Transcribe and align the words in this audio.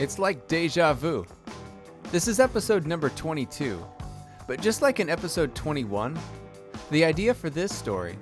It's 0.00 0.18
like 0.18 0.48
deja 0.48 0.94
vu. 0.94 1.26
This 2.10 2.26
is 2.26 2.40
episode 2.40 2.86
number 2.86 3.10
22, 3.10 3.84
but 4.46 4.62
just 4.62 4.80
like 4.80 4.98
in 4.98 5.10
episode 5.10 5.54
21, 5.54 6.18
the 6.90 7.04
idea 7.04 7.34
for 7.34 7.50
this 7.50 7.70
story 7.74 8.18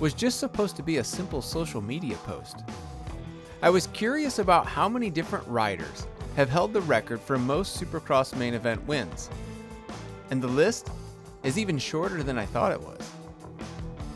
was 0.00 0.14
just 0.14 0.40
supposed 0.40 0.74
to 0.76 0.82
be 0.82 0.96
a 0.96 1.04
simple 1.04 1.42
social 1.42 1.82
media 1.82 2.16
post. 2.24 2.64
I 3.60 3.68
was 3.68 3.88
curious 3.88 4.38
about 4.38 4.64
how 4.64 4.88
many 4.88 5.10
different 5.10 5.46
riders 5.46 6.06
have 6.34 6.48
held 6.48 6.72
the 6.72 6.80
record 6.80 7.20
for 7.20 7.36
most 7.36 7.78
Supercross 7.78 8.34
main 8.34 8.54
event 8.54 8.82
wins. 8.86 9.28
And 10.30 10.40
the 10.40 10.48
list 10.48 10.88
is 11.42 11.58
even 11.58 11.76
shorter 11.76 12.22
than 12.22 12.38
I 12.38 12.46
thought 12.46 12.72
it 12.72 12.80
was. 12.80 13.06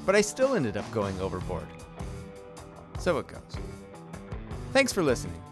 But 0.06 0.16
I 0.16 0.23
still 0.23 0.55
ended 0.55 0.79
up 0.79 0.91
going 0.91 1.20
overboard. 1.20 1.69
So 2.98 3.19
it 3.19 3.27
goes. 3.27 3.59
Thanks 4.73 4.95
for 4.95 5.02
listening. 5.02 5.42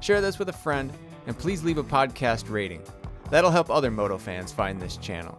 Share 0.00 0.22
this 0.22 0.38
with 0.38 0.48
a 0.48 0.54
friend, 0.54 0.90
and 1.30 1.38
please 1.38 1.62
leave 1.62 1.78
a 1.78 1.84
podcast 1.84 2.50
rating. 2.50 2.82
That'll 3.30 3.52
help 3.52 3.70
other 3.70 3.92
moto 3.92 4.18
fans 4.18 4.50
find 4.50 4.82
this 4.82 4.96
channel. 4.96 5.38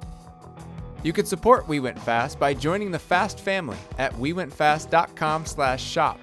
You 1.04 1.12
can 1.12 1.26
support 1.26 1.68
We 1.68 1.82
Went 1.82 2.00
Fast 2.00 2.40
by 2.40 2.54
joining 2.54 2.92
the 2.92 3.00
Fast 3.00 3.42
family 3.42 3.76
at 3.98 4.14
wewentfast.com/shop. 4.14 6.20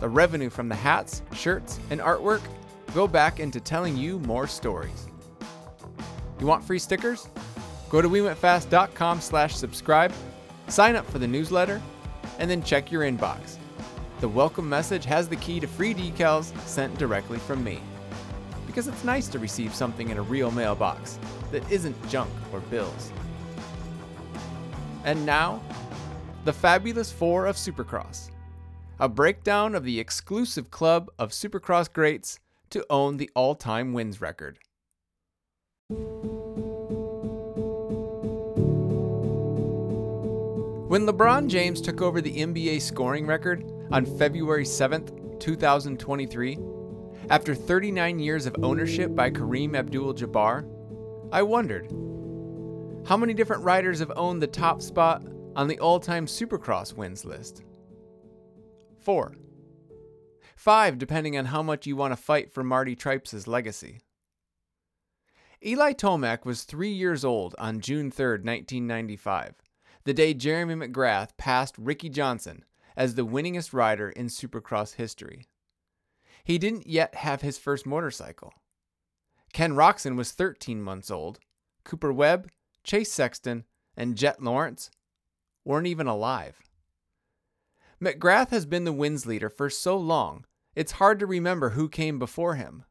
The 0.00 0.08
revenue 0.08 0.50
from 0.50 0.68
the 0.68 0.74
hats, 0.74 1.22
shirts, 1.32 1.80
and 1.88 2.02
artwork 2.02 2.42
go 2.94 3.08
back 3.08 3.40
into 3.40 3.58
telling 3.58 3.96
you 3.96 4.18
more 4.18 4.46
stories. 4.46 5.06
You 6.38 6.46
want 6.46 6.62
free 6.62 6.78
stickers? 6.78 7.30
Go 7.88 8.02
to 8.02 8.08
wewentfast.com/subscribe, 8.10 10.12
sign 10.68 10.94
up 10.94 11.10
for 11.10 11.18
the 11.18 11.26
newsletter, 11.26 11.80
and 12.38 12.50
then 12.50 12.62
check 12.62 12.92
your 12.92 13.04
inbox. 13.04 13.56
The 14.20 14.28
welcome 14.28 14.68
message 14.68 15.06
has 15.06 15.26
the 15.26 15.36
key 15.36 15.58
to 15.60 15.66
free 15.66 15.94
decals 15.94 16.52
sent 16.66 16.98
directly 16.98 17.38
from 17.38 17.64
me. 17.64 17.80
Because 18.74 18.88
it's 18.88 19.04
nice 19.04 19.28
to 19.28 19.38
receive 19.38 19.72
something 19.72 20.08
in 20.08 20.18
a 20.18 20.22
real 20.22 20.50
mailbox 20.50 21.20
that 21.52 21.62
isn't 21.70 21.94
junk 22.08 22.28
or 22.52 22.58
bills. 22.58 23.12
And 25.04 25.24
now, 25.24 25.62
the 26.44 26.52
Fabulous 26.52 27.12
Four 27.12 27.46
of 27.46 27.54
Supercross. 27.54 28.30
A 28.98 29.08
breakdown 29.08 29.76
of 29.76 29.84
the 29.84 30.00
exclusive 30.00 30.72
club 30.72 31.08
of 31.20 31.30
Supercross 31.30 31.92
greats 31.92 32.40
to 32.70 32.84
own 32.90 33.16
the 33.16 33.30
all 33.36 33.54
time 33.54 33.92
wins 33.92 34.20
record. 34.20 34.58
When 40.88 41.06
LeBron 41.06 41.46
James 41.46 41.80
took 41.80 42.02
over 42.02 42.20
the 42.20 42.38
NBA 42.38 42.82
scoring 42.82 43.24
record 43.24 43.64
on 43.92 44.04
February 44.04 44.64
7th, 44.64 45.38
2023, 45.38 46.58
after 47.30 47.54
39 47.54 48.18
years 48.18 48.46
of 48.46 48.56
ownership 48.62 49.14
by 49.14 49.30
Kareem 49.30 49.76
Abdul 49.76 50.14
Jabbar, 50.14 50.68
I 51.32 51.42
wondered 51.42 51.90
how 53.06 53.16
many 53.16 53.34
different 53.34 53.62
riders 53.62 53.98
have 53.98 54.12
owned 54.16 54.42
the 54.42 54.46
top 54.46 54.82
spot 54.82 55.22
on 55.56 55.68
the 55.68 55.78
all 55.78 56.00
time 56.00 56.26
Supercross 56.26 56.94
wins 56.94 57.24
list? 57.24 57.62
Four. 59.00 59.36
Five, 60.56 60.98
depending 60.98 61.36
on 61.36 61.46
how 61.46 61.62
much 61.62 61.86
you 61.86 61.96
want 61.96 62.12
to 62.12 62.22
fight 62.22 62.52
for 62.52 62.62
Marty 62.62 62.94
Tripes' 62.96 63.46
legacy. 63.46 64.00
Eli 65.64 65.92
Tomac 65.92 66.44
was 66.44 66.64
three 66.64 66.92
years 66.92 67.24
old 67.24 67.54
on 67.58 67.80
June 67.80 68.10
3, 68.10 68.26
1995, 68.42 69.54
the 70.04 70.14
day 70.14 70.34
Jeremy 70.34 70.74
McGrath 70.74 71.30
passed 71.38 71.74
Ricky 71.78 72.10
Johnson 72.10 72.64
as 72.96 73.14
the 73.14 73.26
winningest 73.26 73.72
rider 73.72 74.10
in 74.10 74.26
Supercross 74.26 74.94
history. 74.94 75.46
He 76.44 76.58
didn't 76.58 76.86
yet 76.86 77.14
have 77.16 77.40
his 77.40 77.58
first 77.58 77.86
motorcycle. 77.86 78.52
Ken 79.52 79.72
Roczen 79.72 80.16
was 80.16 80.32
13 80.32 80.82
months 80.82 81.10
old. 81.10 81.38
Cooper 81.84 82.12
Webb, 82.12 82.50
Chase 82.82 83.12
Sexton, 83.12 83.64
and 83.96 84.16
Jett 84.16 84.42
Lawrence 84.42 84.90
weren't 85.64 85.86
even 85.86 86.06
alive. 86.06 86.62
McGrath 88.02 88.50
has 88.50 88.66
been 88.66 88.84
the 88.84 88.92
wins 88.92 89.24
leader 89.24 89.48
for 89.48 89.70
so 89.70 89.96
long, 89.96 90.44
it's 90.74 90.92
hard 90.92 91.20
to 91.20 91.26
remember 91.26 91.70
who 91.70 91.88
came 91.88 92.18
before 92.18 92.56
him. 92.56 92.84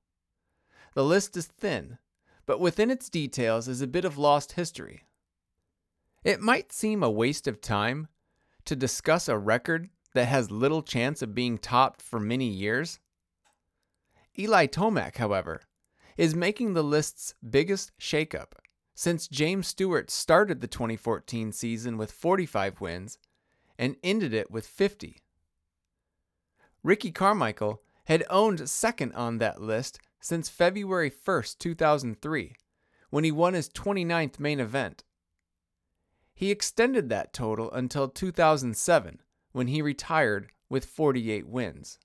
The 0.94 1.04
list 1.04 1.36
is 1.36 1.48
thin, 1.48 1.98
but 2.46 2.60
within 2.60 2.90
its 2.90 3.10
details 3.10 3.68
is 3.68 3.82
a 3.82 3.88
bit 3.88 4.06
of 4.06 4.18
lost 4.18 4.54
history. 4.54 5.04
It 6.24 6.40
might 6.40 6.72
seem 6.72 7.04
a 7.04 7.12
waste 7.12 7.48
of 7.48 7.60
time 7.60 8.08
to 8.66 8.76
discuss 8.76 9.28
a 9.28 9.38
record 9.38 9.90
that 10.14 10.28
has 10.28 10.52
little 10.52 10.82
chance 10.82 11.22
of 11.22 11.36
being 11.36 11.58
topped 11.58 12.02
for 12.02 12.20
many 12.20 12.48
years. 12.48 13.00
Eli 14.38 14.66
Tomac, 14.66 15.18
however, 15.18 15.62
is 16.18 16.36
making 16.36 16.74
the 16.74 16.84
list's 16.84 17.36
biggest 17.48 17.92
shakeup 18.00 18.54
since 18.96 19.28
James 19.28 19.68
Stewart 19.68 20.10
started 20.10 20.62
the 20.62 20.68
2014 20.68 21.52
season 21.52 21.98
with 21.98 22.12
45 22.12 22.82
wins 22.82 23.18
and 23.78 23.96
ended 24.04 24.34
it 24.34 24.52
with 24.52 24.66
50. 24.66 25.18
Ricky 26.84 27.12
Carmichael 27.12 27.82
had 28.06 28.24
owned 28.30 28.68
second 28.70 29.14
on 29.14 29.38
that 29.38 29.62
list 29.62 30.00
since 30.20 30.50
February 30.50 31.12
1, 31.24 31.44
2003, 31.58 32.56
when 33.10 33.24
he 33.24 33.32
won 33.32 33.54
his 33.54 33.70
29th 33.70 34.40
main 34.40 34.60
event. 34.60 35.04
He 36.34 36.52
extended 36.52 37.10
that 37.10 37.34
total 37.34 37.72
until 37.72 38.08
2007, 38.10 39.22
when 39.52 39.68
he 39.68 39.82
retired 39.82 40.50
with 40.70 40.86
48 40.86 41.48
wins. 41.48 42.00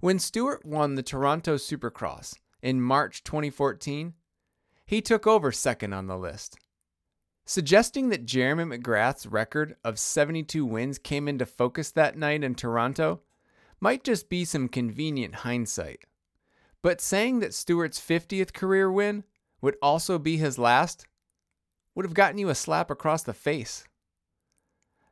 When 0.00 0.18
Stewart 0.18 0.64
won 0.64 0.94
the 0.94 1.02
Toronto 1.02 1.56
Supercross 1.56 2.34
in 2.60 2.82
March 2.82 3.24
2014, 3.24 4.12
he 4.84 5.00
took 5.00 5.26
over 5.26 5.50
second 5.50 5.94
on 5.94 6.06
the 6.06 6.18
list. 6.18 6.58
Suggesting 7.46 8.10
that 8.10 8.26
Jeremy 8.26 8.76
McGrath's 8.76 9.26
record 9.26 9.76
of 9.82 9.98
72 9.98 10.66
wins 10.66 10.98
came 10.98 11.28
into 11.28 11.46
focus 11.46 11.90
that 11.92 12.18
night 12.18 12.44
in 12.44 12.54
Toronto 12.54 13.20
might 13.80 14.04
just 14.04 14.28
be 14.28 14.44
some 14.44 14.68
convenient 14.68 15.36
hindsight. 15.36 16.00
But 16.82 17.00
saying 17.00 17.40
that 17.40 17.54
Stewart's 17.54 18.00
50th 18.00 18.52
career 18.52 18.90
win 18.90 19.24
would 19.60 19.76
also 19.80 20.18
be 20.18 20.36
his 20.36 20.58
last 20.58 21.06
would 21.94 22.04
have 22.04 22.14
gotten 22.14 22.36
you 22.36 22.50
a 22.50 22.54
slap 22.54 22.90
across 22.90 23.22
the 23.22 23.32
face. 23.32 23.84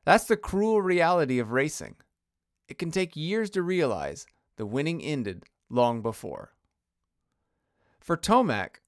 That's 0.04 0.24
the 0.24 0.36
cruel 0.36 0.82
reality 0.82 1.38
of 1.38 1.52
racing. 1.52 1.96
It 2.68 2.78
can 2.78 2.90
take 2.90 3.16
years 3.16 3.48
to 3.50 3.62
realize 3.62 4.26
the 4.56 4.66
winning 4.66 5.02
ended 5.02 5.44
long 5.68 6.02
before. 6.02 6.52
For 8.00 8.16
Tomac, 8.16 8.80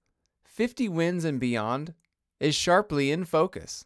50 0.44 0.88
wins 0.88 1.24
and 1.24 1.40
beyond 1.40 1.94
is 2.38 2.54
sharply 2.54 3.10
in 3.10 3.24
focus. 3.24 3.84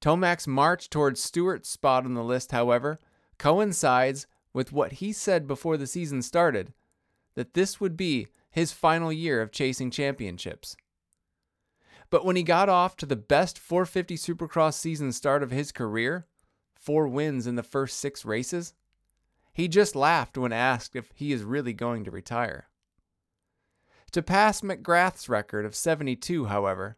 Tomac's 0.00 0.46
march 0.46 0.90
towards 0.90 1.22
Stewart's 1.22 1.68
spot 1.68 2.04
on 2.04 2.14
the 2.14 2.24
list, 2.24 2.52
however, 2.52 2.98
coincides 3.38 4.26
with 4.52 4.72
what 4.72 4.94
he 4.94 5.12
said 5.12 5.46
before 5.46 5.76
the 5.76 5.86
season 5.86 6.22
started 6.22 6.72
that 7.34 7.54
this 7.54 7.80
would 7.80 7.96
be 7.96 8.28
his 8.50 8.72
final 8.72 9.12
year 9.12 9.40
of 9.40 9.52
chasing 9.52 9.90
championships. 9.90 10.76
But 12.10 12.24
when 12.24 12.36
he 12.36 12.42
got 12.42 12.68
off 12.68 12.96
to 12.96 13.06
the 13.06 13.16
best 13.16 13.58
450 13.58 14.16
Supercross 14.16 14.74
season 14.74 15.12
start 15.12 15.42
of 15.42 15.50
his 15.50 15.72
career, 15.72 16.26
four 16.74 17.08
wins 17.08 17.46
in 17.46 17.54
the 17.54 17.62
first 17.62 17.98
six 17.98 18.24
races, 18.24 18.74
he 19.52 19.68
just 19.68 19.94
laughed 19.94 20.38
when 20.38 20.52
asked 20.52 20.96
if 20.96 21.10
he 21.14 21.32
is 21.32 21.42
really 21.42 21.72
going 21.72 22.04
to 22.04 22.10
retire. 22.10 22.68
To 24.12 24.22
pass 24.22 24.60
McGrath's 24.60 25.28
record 25.28 25.64
of 25.64 25.74
72, 25.74 26.46
however, 26.46 26.96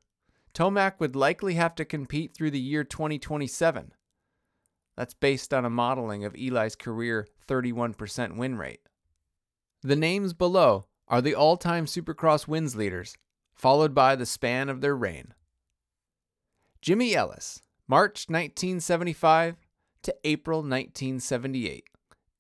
Tomac 0.53 1.01
would 1.01 1.17
likely 1.17 1.55
have 1.55 1.75
to 1.77 1.85
compete 1.85 2.35
through 2.35 2.53
the 2.53 2.61
year 2.61 2.85
2027. 2.85 3.93
That's 4.97 5.15
based 5.15 5.53
on 5.53 5.65
a 5.65 5.71
modeling 5.71 6.25
of 6.25 6.35
Eli's 6.37 6.77
career 6.77 7.27
31% 7.49 8.37
win 8.37 8.57
rate. 8.57 8.81
The 9.83 9.97
names 9.97 10.33
below 10.33 10.87
are 11.09 11.21
the 11.21 11.35
all 11.35 11.57
time 11.57 11.87
Supercross 11.87 12.49
wins 12.49 12.77
leaders, 12.77 13.17
followed 13.53 13.95
by 13.95 14.17
the 14.17 14.27
span 14.27 14.69
of 14.69 14.81
their 14.81 14.97
reign. 14.97 15.35
Jimmy 16.81 17.15
Ellis, 17.15 17.63
March 17.89 18.27
1975 18.29 19.57
to 20.03 20.15
April 20.25 20.59
1978, 20.59 21.89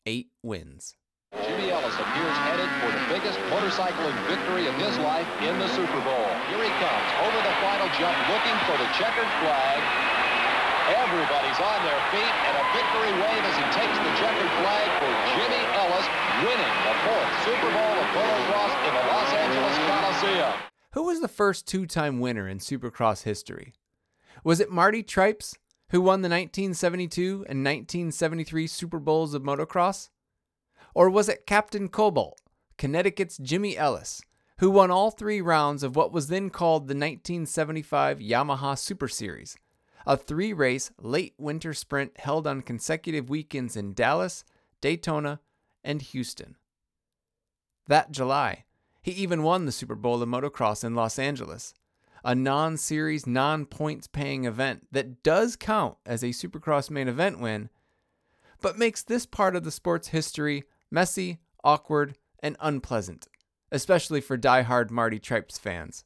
8 0.06 0.28
wins. 0.42 0.96
Jimmy 1.32 1.72
Ellis 1.72 1.96
appears 1.96 2.36
headed 2.44 2.68
for 2.84 2.92
the 2.92 3.04
biggest 3.08 3.40
motorcycling 3.48 4.14
victory 4.28 4.68
of 4.68 4.76
his 4.76 4.92
life 5.00 5.26
in 5.40 5.56
the 5.58 5.68
Super 5.72 6.00
Bowl. 6.04 6.28
Here 6.52 6.60
he 6.60 6.72
comes 6.76 7.08
over 7.24 7.38
the 7.40 7.56
final 7.64 7.88
jump 7.96 8.12
looking 8.28 8.58
for 8.68 8.76
the 8.76 8.88
checkered 8.94 9.32
flag. 9.40 9.80
Everybody's 10.92 11.60
on 11.64 11.80
their 11.88 12.00
feet 12.12 12.34
and 12.44 12.54
a 12.60 12.64
victory 12.76 13.12
wave 13.16 13.44
as 13.48 13.56
he 13.56 13.66
takes 13.72 13.96
the 13.96 14.12
checkered 14.20 14.52
flag 14.60 14.86
for 15.00 15.12
Jimmy 15.40 15.62
Ellis 15.72 16.06
winning 16.44 16.74
the 16.84 16.94
fourth 17.08 17.32
Super 17.48 17.70
Bowl 17.72 17.96
of 17.96 18.08
motocross 18.12 18.72
in 18.84 18.92
the 18.92 19.04
Los 19.08 19.30
Angeles 19.32 19.76
Coliseum. 19.88 20.54
Who 20.92 21.02
was 21.08 21.20
the 21.20 21.32
first 21.32 21.66
two 21.66 21.86
time 21.86 22.20
winner 22.20 22.46
in 22.46 22.58
Supercross 22.58 23.22
history? 23.22 23.72
Was 24.44 24.60
it 24.60 24.70
Marty 24.70 25.02
Tripes, 25.02 25.56
who 25.94 26.00
won 26.00 26.22
the 26.22 26.28
1972 26.28 27.46
and 27.48 27.64
1973 27.64 28.66
Super 28.66 28.98
Bowls 28.98 29.32
of 29.32 29.44
motocross? 29.44 30.08
Or 30.92 31.08
was 31.08 31.28
it 31.28 31.46
Captain 31.46 31.88
Cobalt, 31.88 32.40
Connecticut's 32.76 33.38
Jimmy 33.38 33.76
Ellis, 33.76 34.20
who 34.58 34.72
won 34.72 34.90
all 34.90 35.12
three 35.12 35.40
rounds 35.40 35.84
of 35.84 35.94
what 35.94 36.10
was 36.10 36.26
then 36.26 36.50
called 36.50 36.88
the 36.88 36.96
1975 36.96 38.18
Yamaha 38.18 38.76
Super 38.76 39.06
Series, 39.06 39.56
a 40.04 40.16
three 40.16 40.52
race 40.52 40.90
late 41.00 41.34
winter 41.38 41.72
sprint 41.72 42.18
held 42.18 42.48
on 42.48 42.62
consecutive 42.62 43.30
weekends 43.30 43.76
in 43.76 43.94
Dallas, 43.94 44.42
Daytona, 44.80 45.38
and 45.84 46.02
Houston. 46.02 46.56
That 47.86 48.10
July, 48.10 48.64
he 49.00 49.12
even 49.12 49.44
won 49.44 49.64
the 49.64 49.70
Super 49.70 49.94
Bowl 49.94 50.20
of 50.20 50.28
motocross 50.28 50.82
in 50.82 50.96
Los 50.96 51.20
Angeles, 51.20 51.72
a 52.24 52.34
non 52.34 52.76
series, 52.76 53.26
non 53.26 53.66
points 53.66 54.06
paying 54.06 54.44
event 54.44 54.86
that 54.92 55.22
does 55.22 55.56
count 55.56 55.96
as 56.06 56.22
a 56.22 56.28
Supercross 56.28 56.90
main 56.90 57.08
event 57.08 57.38
win, 57.38 57.68
but 58.60 58.78
makes 58.78 59.02
this 59.02 59.26
part 59.26 59.54
of 59.54 59.64
the 59.64 59.70
sport's 59.70 60.08
history 60.08 60.64
messy, 60.90 61.38
awkward, 61.62 62.16
and 62.40 62.56
unpleasant, 62.60 63.28
especially 63.70 64.20
for 64.20 64.36
die-hard 64.36 64.90
Marty 64.90 65.18
Tripes 65.18 65.58
fans. 65.58 66.04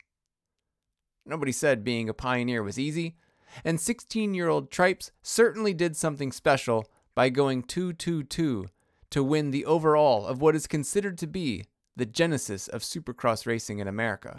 Nobody 1.25 1.53
said 1.53 1.85
being 1.85 2.09
a 2.09 2.15
pioneer 2.15 2.63
was 2.63 2.79
easy, 2.79 3.17
and 3.65 3.81
16 3.81 4.35
year 4.35 4.49
old 4.49 4.71
Tripes 4.71 5.11
certainly 5.23 5.75
did 5.75 5.97
something 5.97 6.33
special 6.33 6.87
by 7.15 7.29
going 7.29 7.63
2 7.63 7.93
2 7.93 8.25
2 8.25 8.67
to 9.11 9.25
win 9.25 9.51
the 9.51 9.65
overall 9.65 10.27
of 10.27 10.41
what 10.41 10.55
is 10.55 10.67
considered 10.67 11.19
to 11.19 11.27
be 11.27 11.65
the 11.97 12.07
genesis 12.07 12.69
of 12.69 12.83
supercross 12.83 13.47
racing 13.47 13.79
in 13.79 13.89
America, 13.89 14.39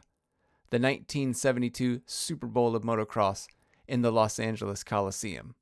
the 0.71 0.77
1972 0.77 2.01
Super 2.05 2.47
Bowl 2.47 2.75
of 2.75 2.83
Motocross 2.83 3.47
in 3.87 4.01
the 4.01 4.11
Los 4.11 4.39
Angeles 4.39 4.83
Coliseum. 4.83 5.55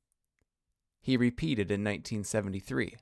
He 1.00 1.16
repeated 1.16 1.70
in 1.70 1.82
1973. 1.82 2.96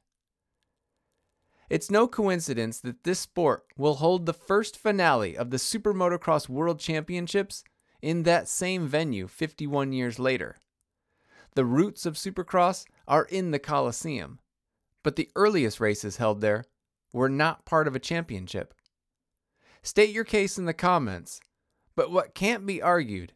It's 1.69 1.91
no 1.91 2.07
coincidence 2.07 2.79
that 2.81 3.03
this 3.03 3.19
sport 3.19 3.65
will 3.77 3.95
hold 3.95 4.25
the 4.25 4.33
first 4.33 4.79
finale 4.79 5.37
of 5.37 5.51
the 5.51 5.59
Super 5.59 5.93
Motocross 5.93 6.49
World 6.49 6.79
Championships 6.79 7.65
in 8.01 8.23
that 8.23 8.49
same 8.49 8.87
venue 8.87 9.27
51 9.27 9.93
years 9.93 10.21
later. 10.21 10.57
The 11.57 11.65
roots 11.65 12.07
of 12.07 12.15
Supercross 12.15 12.85
are 13.09 13.25
in 13.25 13.51
the 13.51 13.59
Coliseum, 13.59 14.39
but 15.03 15.17
the 15.17 15.31
earliest 15.35 15.81
races 15.81 16.19
held 16.19 16.41
there 16.41 16.67
were 17.13 17.29
not 17.29 17.65
part 17.65 17.89
of 17.89 17.97
a 17.97 18.01
championship. 18.01 18.75
State 19.83 20.11
your 20.11 20.25
case 20.25 20.59
in 20.59 20.67
the 20.67 20.75
comments, 20.75 21.41
but 21.97 22.13
what 22.13 22.35
can't 22.35 22.67
be 22.67 22.81
argued 22.81 23.33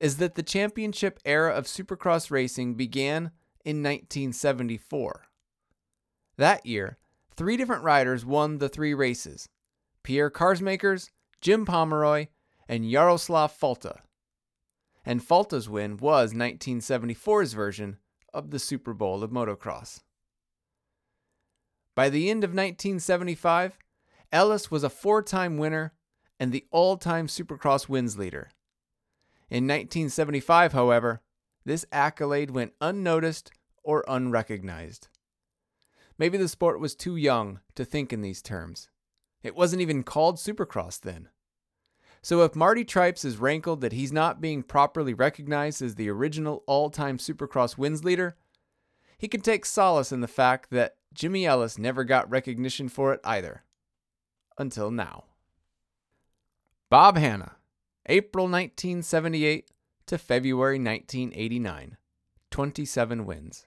is 0.00 0.16
that 0.16 0.34
the 0.34 0.42
championship 0.42 1.18
era 1.24 1.52
of 1.52 1.66
Supercross 1.66 2.30
racing 2.30 2.74
began 2.74 3.32
in 3.64 3.82
1974. 3.82 5.26
That 6.36 6.64
year, 6.64 6.98
three 7.36 7.56
different 7.56 7.84
riders 7.84 8.24
won 8.24 8.58
the 8.58 8.68
three 8.68 8.94
races 8.94 9.48
Pierre 10.02 10.30
Karsmakers, 10.30 11.10
Jim 11.40 11.64
Pomeroy, 11.64 12.28
and 12.68 12.84
Jaroslav 12.84 13.50
Falta. 13.50 14.00
And 15.04 15.22
Falta's 15.22 15.68
win 15.68 15.96
was 15.98 16.32
1974's 16.32 17.52
version 17.52 17.98
of 18.32 18.50
the 18.50 18.58
Super 18.58 18.94
Bowl 18.94 19.22
of 19.22 19.30
motocross. 19.30 20.00
By 21.94 22.08
the 22.08 22.30
end 22.30 22.42
of 22.42 22.50
1975, 22.50 23.78
Ellis 24.32 24.70
was 24.70 24.82
a 24.82 24.90
four 24.90 25.22
time 25.22 25.58
winner 25.58 25.92
and 26.38 26.52
the 26.52 26.66
all 26.70 26.96
time 26.96 27.26
Supercross 27.26 27.88
wins 27.88 28.18
leader. 28.18 28.50
In 29.50 29.64
1975, 29.64 30.72
however, 30.72 31.22
this 31.64 31.86
accolade 31.92 32.50
went 32.50 32.72
unnoticed 32.80 33.50
or 33.82 34.04
unrecognized. 34.08 35.08
Maybe 36.18 36.38
the 36.38 36.48
sport 36.48 36.80
was 36.80 36.94
too 36.94 37.16
young 37.16 37.60
to 37.74 37.84
think 37.84 38.12
in 38.12 38.22
these 38.22 38.42
terms. 38.42 38.88
It 39.42 39.54
wasn't 39.54 39.82
even 39.82 40.02
called 40.02 40.36
Supercross 40.36 41.00
then. 41.00 41.28
So 42.22 42.42
if 42.42 42.56
Marty 42.56 42.84
Tripes 42.84 43.24
is 43.24 43.36
rankled 43.36 43.82
that 43.82 43.92
he's 43.92 44.12
not 44.12 44.40
being 44.40 44.62
properly 44.62 45.12
recognized 45.12 45.82
as 45.82 45.96
the 45.96 46.08
original 46.08 46.64
all 46.66 46.88
time 46.88 47.18
Supercross 47.18 47.76
wins 47.76 48.02
leader, 48.02 48.36
he 49.18 49.28
can 49.28 49.42
take 49.42 49.66
solace 49.66 50.10
in 50.10 50.20
the 50.20 50.28
fact 50.28 50.70
that 50.70 50.96
Jimmy 51.12 51.44
Ellis 51.44 51.78
never 51.78 52.02
got 52.02 52.30
recognition 52.30 52.88
for 52.88 53.12
it 53.12 53.20
either. 53.24 53.64
Until 54.56 54.90
now. 54.90 55.24
Bob 56.94 57.16
Hannah, 57.16 57.56
April 58.06 58.44
1978 58.44 59.68
to 60.06 60.16
February 60.16 60.78
1989. 60.78 61.96
27 62.52 63.26
wins. 63.26 63.66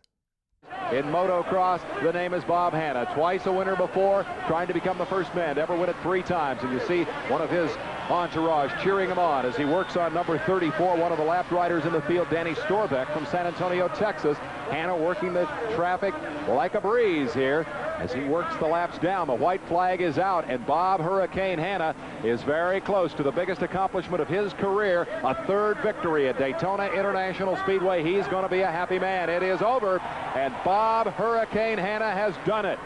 In 0.94 1.04
motocross, 1.08 1.82
the 2.02 2.14
name 2.14 2.34
is 2.34 2.46
Bob 2.46 2.72
Hannah. 2.72 3.06
Twice 3.14 3.46
a 3.46 3.52
winner 3.52 3.76
before, 3.76 4.24
trying 4.48 4.68
to 4.68 4.74
become 4.74 4.98
the 4.98 5.06
first 5.06 5.36
man 5.36 5.56
to 5.56 5.62
ever 5.62 5.76
win 5.76 5.90
it 5.90 5.98
three 6.02 6.24
times. 6.24 6.64
And 6.64 6.72
you 6.72 6.80
see 6.88 7.04
one 7.28 7.42
of 7.42 7.50
his 7.50 7.70
entourage 8.10 8.72
cheering 8.82 9.10
him 9.10 9.20
on 9.20 9.46
as 9.46 9.56
he 9.56 9.66
works 9.66 9.96
on 9.98 10.14
number 10.14 10.38
34, 10.40 10.98
one 10.98 11.12
of 11.12 11.18
the 11.18 11.24
lap 11.24 11.50
riders 11.52 11.86
in 11.86 11.94
the 11.94 12.02
field, 12.04 12.28
Danny 12.30 12.54
Storbeck 12.54 13.12
from 13.14 13.26
San 13.26 13.46
Antonio, 13.46 13.88
Texas. 13.90 14.38
Hannah 14.70 14.96
working 14.96 15.34
the 15.34 15.46
traffic 15.76 16.14
like 16.48 16.76
a 16.76 16.82
breeze 16.82 17.34
here 17.34 17.66
as 18.00 18.14
he 18.14 18.24
works 18.26 18.56
the 18.58 18.66
laps 18.66 18.98
down. 19.00 19.28
The 19.28 19.36
white 19.36 19.62
flag 19.68 20.02
is 20.02 20.18
out, 20.18 20.46
and 20.50 20.66
Bob 20.66 21.02
Hurricane 21.02 21.58
Hannah 21.58 21.96
is 22.24 22.42
very 22.44 22.80
close 22.80 23.14
to 23.14 23.24
the 23.24 23.32
biggest 23.32 23.62
accomplishment 23.62 24.22
of 24.22 24.28
his 24.28 24.54
career, 24.54 25.08
a 25.24 25.46
third 25.46 25.78
victory 25.80 26.28
at 26.28 26.38
Daytona 26.38 26.88
International 26.88 27.56
Speedway. 27.58 28.04
He's 28.04 28.28
going 28.28 28.44
to 28.44 28.50
be 28.50 28.62
a 28.62 28.72
happy 28.72 29.00
man. 29.00 29.30
It 29.30 29.44
is 29.44 29.62
over, 29.62 30.00
and 30.36 30.54
Bob 30.64 31.08
Hurricane 31.08 31.78
Hannah 31.78 32.12
has 32.12 32.36
done 32.46 32.66
it. 32.66 32.80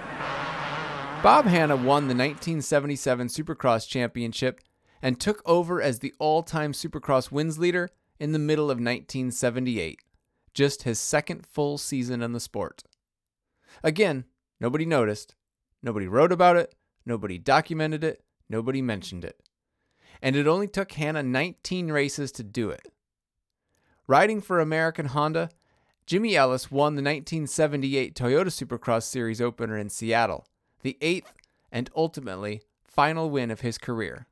Bob 1.23 1.45
Hannah 1.45 1.75
won 1.75 2.07
the 2.07 2.15
1977 2.15 3.27
Supercross 3.27 3.87
Championship 3.87 4.59
and 5.01 5.19
took 5.19 5.41
over 5.45 5.81
as 5.81 5.99
the 5.99 6.13
all 6.19 6.43
time 6.43 6.73
Supercross 6.73 7.31
wins 7.31 7.57
leader 7.57 7.89
in 8.19 8.31
the 8.31 8.39
middle 8.39 8.65
of 8.65 8.77
1978, 8.77 9.99
just 10.53 10.83
his 10.83 10.99
second 10.99 11.45
full 11.45 11.77
season 11.77 12.21
in 12.21 12.33
the 12.33 12.39
sport. 12.39 12.83
Again, 13.83 14.25
nobody 14.59 14.85
noticed, 14.85 15.35
nobody 15.81 16.07
wrote 16.07 16.31
about 16.31 16.55
it, 16.55 16.75
nobody 17.05 17.37
documented 17.37 18.03
it, 18.03 18.23
nobody 18.49 18.81
mentioned 18.81 19.25
it. 19.25 19.41
And 20.21 20.35
it 20.35 20.45
only 20.45 20.67
took 20.67 20.91
Hannah 20.91 21.23
19 21.23 21.91
races 21.91 22.31
to 22.33 22.43
do 22.43 22.69
it. 22.69 22.87
Riding 24.07 24.41
for 24.41 24.59
American 24.59 25.07
Honda, 25.07 25.49
Jimmy 26.05 26.35
Ellis 26.35 26.69
won 26.69 26.95
the 26.95 27.01
1978 27.01 28.13
Toyota 28.13 28.47
Supercross 28.47 29.03
Series 29.03 29.39
opener 29.39 29.77
in 29.77 29.89
Seattle, 29.89 30.45
the 30.81 30.97
eighth 31.01 31.33
and 31.71 31.89
ultimately 31.95 32.61
final 32.83 33.29
win 33.29 33.49
of 33.49 33.61
his 33.61 33.77
career. 33.77 34.27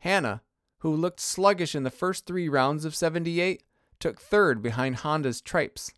Hannah, 0.00 0.42
who 0.78 0.94
looked 0.94 1.20
sluggish 1.20 1.74
in 1.74 1.82
the 1.82 1.90
first 1.90 2.26
three 2.26 2.48
rounds 2.48 2.84
of 2.84 2.94
78, 2.94 3.62
took 3.98 4.20
third 4.20 4.62
behind 4.62 4.96
Honda's 4.96 5.40
Tripes. 5.40 5.92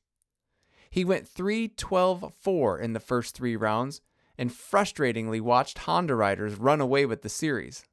He 0.90 1.04
went 1.04 1.26
3 1.26 1.68
12 1.68 2.32
4 2.38 2.78
in 2.78 2.92
the 2.92 3.00
first 3.00 3.35
three 3.35 3.56
rounds 3.56 4.00
and 4.37 4.50
frustratingly 4.50 5.40
watched 5.40 5.78
Honda 5.78 6.14
riders 6.14 6.54
run 6.56 6.80
away 6.80 7.06
with 7.06 7.23
the 7.23 7.28
series. 7.28 7.85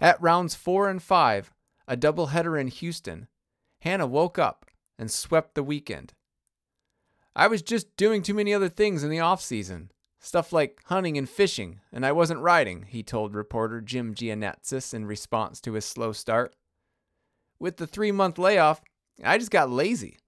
At 0.00 0.20
rounds 0.20 0.54
4 0.54 0.90
and 0.90 1.02
5, 1.02 1.52
a 1.88 1.96
doubleheader 1.96 2.60
in 2.60 2.68
Houston, 2.68 3.28
Hannah 3.80 4.06
woke 4.06 4.38
up 4.38 4.66
and 4.98 5.10
swept 5.10 5.54
the 5.54 5.62
weekend. 5.62 6.12
I 7.34 7.46
was 7.48 7.62
just 7.62 7.96
doing 7.96 8.22
too 8.22 8.34
many 8.34 8.52
other 8.52 8.68
things 8.68 9.02
in 9.02 9.10
the 9.10 9.20
off 9.20 9.40
season. 9.40 9.90
Stuff 10.18 10.52
like 10.52 10.80
hunting 10.86 11.18
and 11.18 11.28
fishing, 11.28 11.80
and 11.92 12.04
I 12.04 12.12
wasn't 12.12 12.40
riding, 12.40 12.86
he 12.88 13.02
told 13.02 13.34
reporter 13.34 13.80
Jim 13.80 14.14
Gianatsis 14.14 14.92
in 14.94 15.06
response 15.06 15.60
to 15.60 15.74
his 15.74 15.84
slow 15.84 16.12
start. 16.12 16.54
With 17.58 17.76
the 17.76 17.86
three 17.86 18.12
month 18.12 18.38
layoff, 18.38 18.80
I 19.22 19.38
just 19.38 19.50
got 19.50 19.70
lazy, 19.70 20.18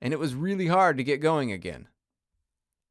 and 0.00 0.12
it 0.12 0.18
was 0.18 0.34
really 0.34 0.68
hard 0.68 0.96
to 0.96 1.04
get 1.04 1.20
going 1.20 1.52
again. 1.52 1.88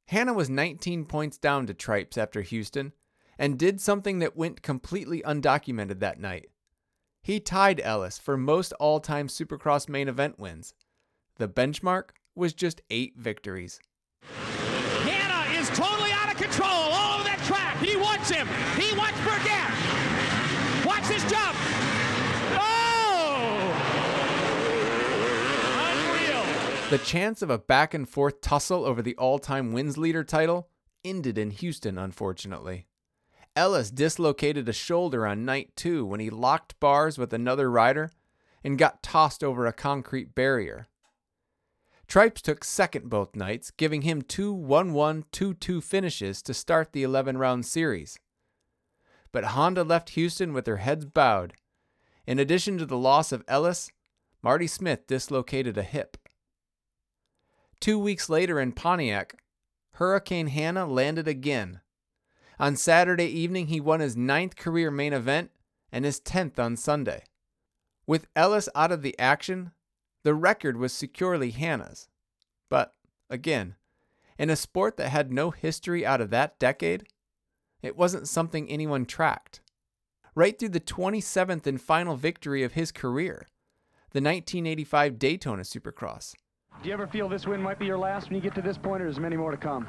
Hannah 0.07 0.33
was 0.33 0.49
19 0.49 1.05
points 1.05 1.37
down 1.37 1.67
to 1.67 1.73
Tripes 1.73 2.17
after 2.17 2.41
Houston 2.41 2.93
and 3.37 3.59
did 3.59 3.81
something 3.81 4.19
that 4.19 4.37
went 4.37 4.61
completely 4.61 5.21
undocumented 5.21 5.99
that 5.99 6.19
night. 6.19 6.49
He 7.21 7.39
tied 7.39 7.81
Ellis 7.81 8.17
for 8.17 8.37
most 8.37 8.71
all 8.73 8.99
time 8.99 9.27
Supercross 9.27 9.89
main 9.89 10.07
event 10.07 10.39
wins. 10.39 10.73
The 11.37 11.49
benchmark 11.49 12.11
was 12.35 12.53
just 12.53 12.81
eight 12.89 13.15
victories. 13.17 13.79
Hannah 15.03 15.59
is 15.59 15.67
totally 15.69 16.11
control 16.57 16.91
all 16.91 17.15
over 17.15 17.23
that 17.23 17.39
track. 17.45 17.77
He 17.77 17.95
wants 17.95 18.29
him. 18.29 18.47
He 18.75 18.95
wants 18.97 19.19
Burgett. 19.21 19.69
Watch 20.85 21.07
this 21.07 21.23
jump. 21.29 21.55
Oh! 22.57 23.61
Unreal. 25.91 26.89
The 26.89 27.03
chance 27.03 27.41
of 27.41 27.49
a 27.49 27.59
back 27.59 27.93
and 27.93 28.09
forth 28.09 28.41
tussle 28.41 28.85
over 28.85 29.01
the 29.01 29.15
all 29.17 29.39
time 29.39 29.71
wins 29.71 29.97
leader 29.97 30.23
title 30.23 30.69
ended 31.05 31.37
in 31.37 31.51
Houston, 31.51 31.97
unfortunately. 31.97 32.87
Ellis 33.55 33.91
dislocated 33.91 34.67
a 34.67 34.73
shoulder 34.73 35.25
on 35.25 35.45
night 35.45 35.75
two 35.75 36.05
when 36.05 36.19
he 36.19 36.29
locked 36.29 36.79
bars 36.79 37.17
with 37.17 37.33
another 37.33 37.69
rider 37.71 38.11
and 38.63 38.77
got 38.77 39.03
tossed 39.03 39.43
over 39.43 39.65
a 39.65 39.73
concrete 39.73 40.33
barrier. 40.35 40.87
Tripes 42.07 42.41
took 42.41 42.63
second 42.63 43.09
both 43.09 43.35
nights, 43.35 43.69
giving 43.71 44.03
him 44.03 44.21
two 44.21 44.53
1 44.53 44.93
1 44.93 45.25
2 45.31 45.53
2 45.53 45.81
finishes 45.81 46.41
to 46.41 46.53
start 46.53 46.93
the 46.93 47.03
11 47.03 47.37
round 47.37 47.65
series. 47.65 48.17
but 49.33 49.43
Honda 49.43 49.83
left 49.83 50.11
Houston 50.11 50.53
with 50.53 50.65
their 50.65 50.77
heads 50.77 51.05
bowed. 51.05 51.53
In 52.25 52.39
addition 52.39 52.77
to 52.77 52.85
the 52.85 52.97
loss 52.97 53.31
of 53.31 53.43
Ellis, 53.47 53.91
Marty 54.41 54.67
Smith 54.67 55.05
dislocated 55.05 55.77
a 55.77 55.83
hip. 55.83 56.17
Two 57.79 57.99
weeks 57.99 58.29
later 58.29 58.59
in 58.59 58.71
Pontiac, 58.71 59.35
Hurricane 59.95 60.47
Hannah 60.47 60.85
landed 60.85 61.27
again. 61.27 61.81
On 62.57 62.75
Saturday 62.75 63.27
evening, 63.27 63.67
he 63.67 63.81
won 63.81 63.99
his 63.99 64.15
ninth 64.15 64.55
career 64.55 64.89
main 64.89 65.13
event 65.13 65.51
and 65.91 66.05
his 66.05 66.19
10th 66.21 66.57
on 66.57 66.77
Sunday. 66.77 67.23
With 68.07 68.27
Ellis 68.35 68.69
out 68.73 68.91
of 68.91 69.01
the 69.01 69.17
action, 69.19 69.71
the 70.27 70.33
record 70.33 70.75
was 70.75 70.91
securely 70.91 71.51
Hannah's. 71.51 72.09
But, 72.69 72.93
again, 73.29 73.75
in 74.37 74.49
a 74.49 74.57
sport 74.57 74.97
that 74.97 75.07
had 75.07 75.31
no 75.31 75.51
history 75.51 76.05
out 76.05 76.19
of 76.19 76.31
that 76.31 76.59
decade, 76.59 77.07
it 77.81 77.95
wasn't 77.95 78.27
something 78.27 78.69
anyone 78.69 79.05
tracked. 79.05 79.61
Right 80.35 80.59
through 80.59 80.75
the 80.75 80.81
27th 80.81 81.65
and 81.65 81.79
final 81.79 82.17
victory 82.17 82.61
of 82.63 82.73
his 82.73 82.91
career, 82.91 83.47
the 84.11 84.19
1985 84.19 85.17
Daytona 85.17 85.61
Supercross. 85.61 86.35
Do 86.83 86.89
you 86.89 86.93
ever 86.93 87.07
feel 87.07 87.29
this 87.29 87.47
win 87.47 87.61
might 87.61 87.79
be 87.79 87.85
your 87.85 87.97
last 87.97 88.27
when 88.27 88.35
you 88.35 88.41
get 88.41 88.53
to 88.55 88.61
this 88.61 88.77
point, 88.77 89.01
or 89.01 89.05
there's 89.05 89.21
many 89.21 89.37
more 89.37 89.51
to 89.51 89.57
come? 89.57 89.87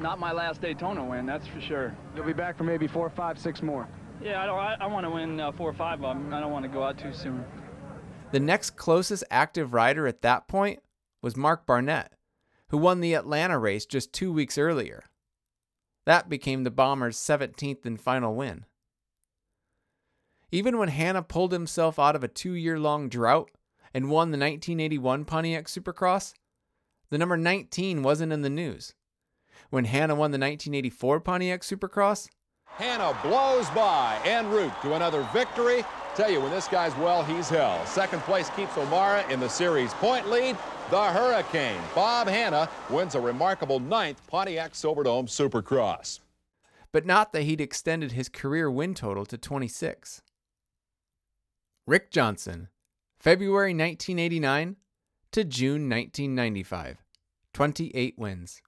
Not 0.00 0.18
my 0.18 0.32
last 0.32 0.62
Daytona 0.62 1.04
win, 1.04 1.26
that's 1.26 1.46
for 1.46 1.60
sure. 1.60 1.96
You'll 2.16 2.26
be 2.26 2.32
back 2.32 2.58
for 2.58 2.64
maybe 2.64 2.88
four, 2.88 3.08
five, 3.08 3.38
six 3.38 3.62
more. 3.62 3.86
Yeah, 4.20 4.42
I, 4.42 4.46
don't, 4.46 4.58
I, 4.58 4.76
I 4.80 4.86
want 4.86 5.06
to 5.06 5.10
win 5.10 5.38
uh, 5.38 5.52
four 5.52 5.70
or 5.70 5.74
five 5.74 6.02
of 6.02 6.16
them. 6.16 6.34
I 6.34 6.40
don't 6.40 6.50
want 6.50 6.64
to 6.64 6.68
go 6.68 6.82
out 6.82 6.98
too 6.98 7.12
soon. 7.12 7.44
The 8.34 8.40
next 8.40 8.70
closest 8.70 9.22
active 9.30 9.74
rider 9.74 10.08
at 10.08 10.22
that 10.22 10.48
point 10.48 10.80
was 11.22 11.36
Mark 11.36 11.66
Barnett, 11.66 12.14
who 12.70 12.78
won 12.78 12.98
the 12.98 13.14
Atlanta 13.14 13.56
race 13.56 13.86
just 13.86 14.12
two 14.12 14.32
weeks 14.32 14.58
earlier. 14.58 15.04
That 16.04 16.28
became 16.28 16.64
the 16.64 16.72
Bombers' 16.72 17.16
17th 17.16 17.86
and 17.86 18.00
final 18.00 18.34
win. 18.34 18.64
Even 20.50 20.78
when 20.78 20.88
Hannah 20.88 21.22
pulled 21.22 21.52
himself 21.52 21.96
out 21.96 22.16
of 22.16 22.24
a 22.24 22.28
two 22.28 22.54
year 22.54 22.76
long 22.76 23.08
drought 23.08 23.52
and 23.94 24.10
won 24.10 24.32
the 24.32 24.36
1981 24.36 25.26
Pontiac 25.26 25.66
Supercross, 25.66 26.34
the 27.10 27.18
number 27.18 27.36
19 27.36 28.02
wasn't 28.02 28.32
in 28.32 28.42
the 28.42 28.50
news. 28.50 28.94
When 29.70 29.84
Hannah 29.84 30.16
won 30.16 30.32
the 30.32 30.38
1984 30.38 31.20
Pontiac 31.20 31.60
Supercross, 31.60 32.28
Hannah 32.64 33.16
blows 33.22 33.70
by 33.70 34.20
en 34.24 34.50
route 34.50 34.74
to 34.82 34.94
another 34.94 35.22
victory. 35.32 35.84
Tell 36.14 36.30
you, 36.30 36.40
when 36.40 36.52
this 36.52 36.68
guy's 36.68 36.94
well, 36.96 37.24
he's 37.24 37.48
hell. 37.48 37.84
Second 37.86 38.20
place 38.22 38.48
keeps 38.50 38.78
O'Mara 38.78 39.28
in 39.30 39.40
the 39.40 39.48
series 39.48 39.92
point 39.94 40.30
lead. 40.30 40.56
The 40.90 41.02
Hurricane, 41.02 41.80
Bob 41.92 42.28
Hannah, 42.28 42.68
wins 42.88 43.16
a 43.16 43.20
remarkable 43.20 43.80
ninth 43.80 44.24
Pontiac 44.28 44.74
Silverdome 44.74 45.26
Supercross. 45.26 46.20
But 46.92 47.04
not 47.04 47.32
that 47.32 47.42
he'd 47.42 47.60
extended 47.60 48.12
his 48.12 48.28
career 48.28 48.70
win 48.70 48.94
total 48.94 49.26
to 49.26 49.36
26. 49.36 50.22
Rick 51.86 52.12
Johnson, 52.12 52.68
February 53.18 53.70
1989 53.70 54.76
to 55.32 55.42
June 55.42 55.88
1995, 55.88 56.98
28 57.52 58.14
wins. 58.16 58.62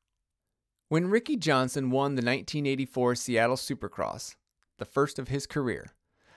When 0.89 1.09
Ricky 1.09 1.37
Johnson 1.37 1.91
won 1.91 2.17
the 2.17 2.23
1984 2.23 3.15
Seattle 3.15 3.57
Supercross, 3.57 4.35
the 4.79 4.85
first 4.85 5.21
of 5.21 5.29
his 5.29 5.47
career, 5.47 5.93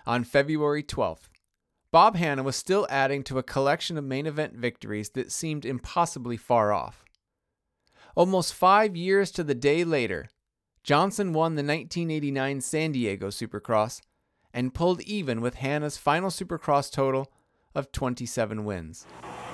on 0.10 0.24
February 0.24 0.82
12th, 0.82 1.30
Bob 1.92 2.16
Hannah 2.16 2.42
was 2.42 2.56
still 2.56 2.88
adding 2.90 3.24
to 3.26 3.38
a 3.38 3.44
collection 3.44 3.96
of 3.96 4.04
main 4.04 4.26
event 4.26 4.56
victories 4.56 5.12
that 5.12 5.32
seemed 5.32 5.66
impossibly 5.66 6.36
far 6.36 6.74
off. 6.74 7.06
Almost 8.16 8.56
five 8.56 8.96
years 8.96 9.30
to 9.30 9.44
the 9.44 9.54
day 9.54 9.84
later, 9.84 10.28
Johnson 10.84 11.32
won 11.32 11.54
the 11.54 11.62
1989 11.62 12.60
San 12.62 12.92
Diego 12.92 13.28
Supercross 13.28 14.02
and 14.52 14.74
pulled 14.74 15.02
even 15.02 15.42
with 15.42 15.56
Hannah's 15.56 15.98
final 15.98 16.32
Supercross 16.32 16.92
total 16.92 17.32
of 17.76 17.92
27 17.92 18.66
wins. 18.66 19.06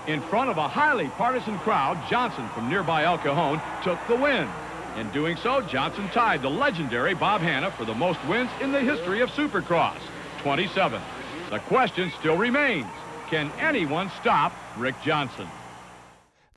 In 0.07 0.21
front 0.21 0.49
of 0.49 0.57
a 0.57 0.69
highly 0.69 1.09
partisan 1.09 1.59
crowd, 1.59 2.01
Johnson 2.09 2.47
from 2.53 2.69
nearby 2.69 3.03
El 3.03 3.17
Cajon 3.17 3.61
took 3.83 3.99
the 4.07 4.15
win. 4.15 4.47
In 4.95 5.11
doing 5.11 5.35
so, 5.35 5.59
Johnson 5.59 6.07
tied 6.13 6.41
the 6.41 6.49
legendary 6.49 7.13
Bob 7.13 7.41
Hannah 7.41 7.71
for 7.71 7.83
the 7.83 7.93
most 7.93 8.23
wins 8.25 8.49
in 8.61 8.71
the 8.71 8.79
history 8.79 9.19
of 9.19 9.29
Supercross, 9.31 9.99
27. 10.45 11.01
The 11.49 11.57
question 11.57 12.11
still 12.19 12.37
remains, 12.37 12.85
can 13.31 13.51
anyone 13.53 14.11
stop 14.21 14.53
Rick 14.77 14.93
Johnson? 15.03 15.47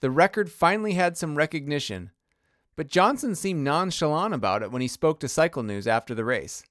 The 0.01 0.11
record 0.11 0.53
finally 0.53 0.93
had 0.93 1.17
some 1.17 1.37
recognition, 1.37 2.11
but 2.77 2.89
Johnson 2.89 3.35
seemed 3.35 3.65
nonchalant 3.65 4.35
about 4.35 4.63
it 4.63 4.71
when 4.71 4.83
he 4.83 4.89
spoke 4.89 5.21
to 5.21 5.27
Cycle 5.27 5.63
News 5.63 5.87
after 5.87 6.15
the 6.15 6.27
race. 6.27 6.63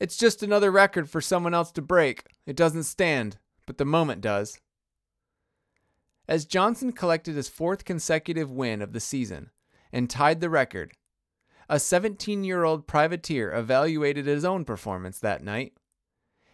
It's 0.00 0.16
just 0.16 0.42
another 0.42 0.72
record 0.72 1.08
for 1.08 1.20
someone 1.20 1.54
else 1.54 1.70
to 1.70 1.82
break. 1.82 2.24
It 2.46 2.56
doesn't 2.56 2.82
stand, 2.82 3.38
but 3.64 3.78
the 3.78 3.84
moment 3.84 4.20
does. 4.20 4.58
As 6.26 6.46
Johnson 6.46 6.90
collected 6.90 7.36
his 7.36 7.48
fourth 7.48 7.84
consecutive 7.84 8.50
win 8.50 8.82
of 8.82 8.92
the 8.92 8.98
season 8.98 9.50
and 9.92 10.10
tied 10.10 10.40
the 10.40 10.50
record, 10.50 10.94
a 11.68 11.78
17 11.78 12.42
year 12.42 12.64
old 12.64 12.88
privateer 12.88 13.54
evaluated 13.54 14.26
his 14.26 14.44
own 14.44 14.64
performance 14.64 15.20
that 15.20 15.44
night. 15.44 15.74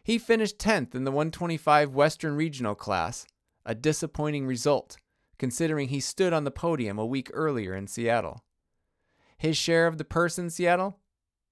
He 0.06 0.18
finished 0.18 0.58
10th 0.58 0.94
in 0.94 1.02
the 1.02 1.10
125 1.10 1.92
Western 1.92 2.36
Regional 2.36 2.76
class, 2.76 3.26
a 3.64 3.74
disappointing 3.74 4.46
result, 4.46 4.98
considering 5.36 5.88
he 5.88 5.98
stood 5.98 6.32
on 6.32 6.44
the 6.44 6.52
podium 6.52 6.96
a 6.96 7.04
week 7.04 7.28
earlier 7.34 7.74
in 7.74 7.88
Seattle. 7.88 8.44
His 9.36 9.56
share 9.56 9.88
of 9.88 9.98
the 9.98 10.04
purse 10.04 10.38
in 10.38 10.48
Seattle 10.48 11.00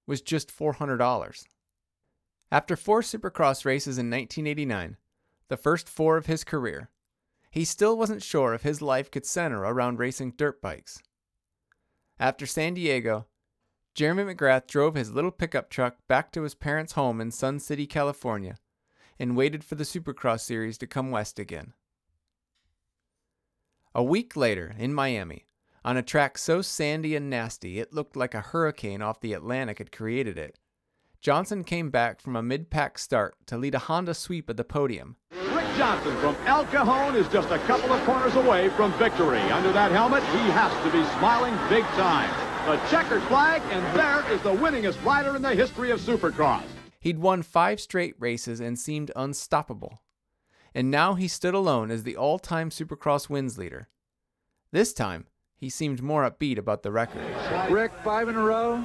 was 0.07 0.21
just 0.21 0.57
$400. 0.57 1.43
After 2.49 2.77
four 2.77 3.01
Supercross 3.01 3.65
races 3.65 3.97
in 3.97 4.09
1989, 4.09 4.95
the 5.49 5.57
first 5.57 5.89
four 5.89 6.15
of 6.15 6.27
his 6.27 6.45
career, 6.45 6.89
he 7.51 7.65
still 7.65 7.97
wasn't 7.97 8.23
sure 8.23 8.53
if 8.53 8.63
his 8.63 8.81
life 8.81 9.11
could 9.11 9.25
center 9.25 9.63
around 9.63 9.99
racing 9.99 10.31
dirt 10.37 10.61
bikes. 10.61 11.03
After 12.17 12.45
San 12.45 12.75
Diego, 12.75 13.25
Jeremy 13.95 14.35
McGrath 14.35 14.67
drove 14.67 14.95
his 14.95 15.13
little 15.13 15.31
pickup 15.31 15.69
truck 15.69 15.95
back 16.09 16.29
to 16.33 16.43
his 16.43 16.53
parents' 16.53 16.93
home 16.93 17.21
in 17.21 17.31
Sun 17.31 17.59
City, 17.59 17.87
California, 17.87 18.57
and 19.17 19.37
waited 19.37 19.63
for 19.63 19.75
the 19.75 19.85
Supercross 19.85 20.41
series 20.41 20.77
to 20.79 20.87
come 20.87 21.11
west 21.11 21.39
again. 21.39 21.73
A 23.95 24.03
week 24.03 24.35
later, 24.35 24.75
in 24.77 24.93
Miami, 24.93 25.45
on 25.85 25.95
a 25.95 26.03
track 26.03 26.37
so 26.37 26.61
sandy 26.61 27.15
and 27.15 27.29
nasty 27.29 27.79
it 27.79 27.93
looked 27.93 28.17
like 28.17 28.33
a 28.33 28.41
hurricane 28.41 29.01
off 29.01 29.21
the 29.21 29.31
Atlantic 29.31 29.77
had 29.77 29.93
created 29.93 30.37
it, 30.37 30.59
Johnson 31.21 31.63
came 31.63 31.89
back 31.89 32.19
from 32.19 32.35
a 32.35 32.43
mid 32.43 32.69
pack 32.69 32.97
start 32.97 33.35
to 33.45 33.57
lead 33.57 33.75
a 33.75 33.79
Honda 33.79 34.13
sweep 34.13 34.49
of 34.49 34.57
the 34.57 34.65
podium. 34.65 35.15
Rick 35.31 35.65
Johnson 35.77 36.15
from 36.17 36.35
El 36.45 36.65
Cajon 36.65 37.15
is 37.15 37.29
just 37.29 37.49
a 37.49 37.59
couple 37.59 37.93
of 37.93 38.03
corners 38.03 38.35
away 38.35 38.67
from 38.69 38.91
victory. 38.99 39.39
Under 39.39 39.71
that 39.71 39.91
helmet, 39.91 40.23
he 40.23 40.51
has 40.51 40.73
to 40.83 40.91
be 40.91 41.03
smiling 41.17 41.55
big 41.69 41.85
time. 41.95 42.44
The 42.65 42.77
checkered 42.89 43.21
flag, 43.23 43.61
and 43.69 43.95
there 43.95 44.25
is 44.33 44.41
the 44.41 44.51
winningest 44.51 45.03
rider 45.05 45.35
in 45.35 45.43
the 45.43 45.53
history 45.53 45.91
of 45.91 45.99
Supercross. 45.99 46.63
He'd 46.99 47.19
won 47.19 47.43
five 47.43 47.79
straight 47.79 48.15
races 48.17 48.59
and 48.59 48.79
seemed 48.79 49.11
unstoppable. 49.15 50.01
And 50.73 50.89
now 50.89 51.13
he 51.13 51.27
stood 51.27 51.53
alone 51.53 51.91
as 51.91 52.01
the 52.01 52.17
all 52.17 52.39
time 52.39 52.71
Supercross 52.71 53.29
wins 53.29 53.59
leader. 53.59 53.87
This 54.71 54.93
time, 54.93 55.27
he 55.57 55.69
seemed 55.69 56.01
more 56.01 56.27
upbeat 56.27 56.57
about 56.57 56.81
the 56.81 56.91
record. 56.91 57.21
Rick, 57.69 57.91
five 58.03 58.29
in 58.29 58.35
a 58.35 58.41
row, 58.41 58.83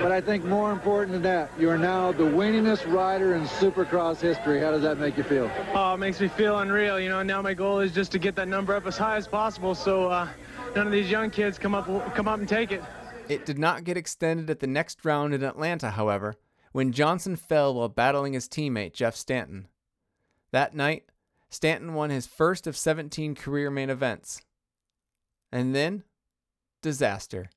but 0.00 0.12
I 0.12 0.20
think 0.20 0.44
more 0.44 0.70
important 0.70 1.10
than 1.10 1.22
that, 1.22 1.50
you 1.58 1.68
are 1.70 1.76
now 1.76 2.12
the 2.12 2.22
winningest 2.22 2.88
rider 2.90 3.34
in 3.34 3.46
Supercross 3.46 4.20
history. 4.20 4.60
How 4.60 4.70
does 4.70 4.82
that 4.82 4.98
make 4.98 5.16
you 5.16 5.24
feel? 5.24 5.50
Oh, 5.74 5.94
it 5.94 5.98
makes 5.98 6.20
me 6.20 6.28
feel 6.28 6.60
unreal. 6.60 7.00
You 7.00 7.08
know, 7.08 7.24
now 7.24 7.42
my 7.42 7.52
goal 7.52 7.80
is 7.80 7.90
just 7.90 8.12
to 8.12 8.20
get 8.20 8.36
that 8.36 8.46
number 8.46 8.76
up 8.76 8.86
as 8.86 8.96
high 8.96 9.16
as 9.16 9.26
possible 9.26 9.74
so 9.74 10.06
uh, 10.06 10.28
none 10.76 10.86
of 10.86 10.92
these 10.92 11.10
young 11.10 11.30
kids 11.30 11.58
come 11.58 11.74
up, 11.74 11.86
come 12.14 12.28
up 12.28 12.38
and 12.38 12.48
take 12.48 12.70
it. 12.70 12.82
It 13.28 13.44
did 13.44 13.58
not 13.58 13.84
get 13.84 13.98
extended 13.98 14.48
at 14.48 14.60
the 14.60 14.66
next 14.66 15.04
round 15.04 15.34
in 15.34 15.42
Atlanta, 15.42 15.90
however, 15.90 16.36
when 16.72 16.92
Johnson 16.92 17.36
fell 17.36 17.74
while 17.74 17.90
battling 17.90 18.32
his 18.32 18.48
teammate 18.48 18.94
Jeff 18.94 19.14
Stanton. 19.14 19.68
That 20.50 20.74
night, 20.74 21.04
Stanton 21.50 21.92
won 21.92 22.08
his 22.08 22.26
first 22.26 22.66
of 22.66 22.76
17 22.76 23.34
career 23.34 23.70
main 23.70 23.90
events. 23.90 24.40
And 25.52 25.74
then, 25.74 26.04
disaster. 26.80 27.50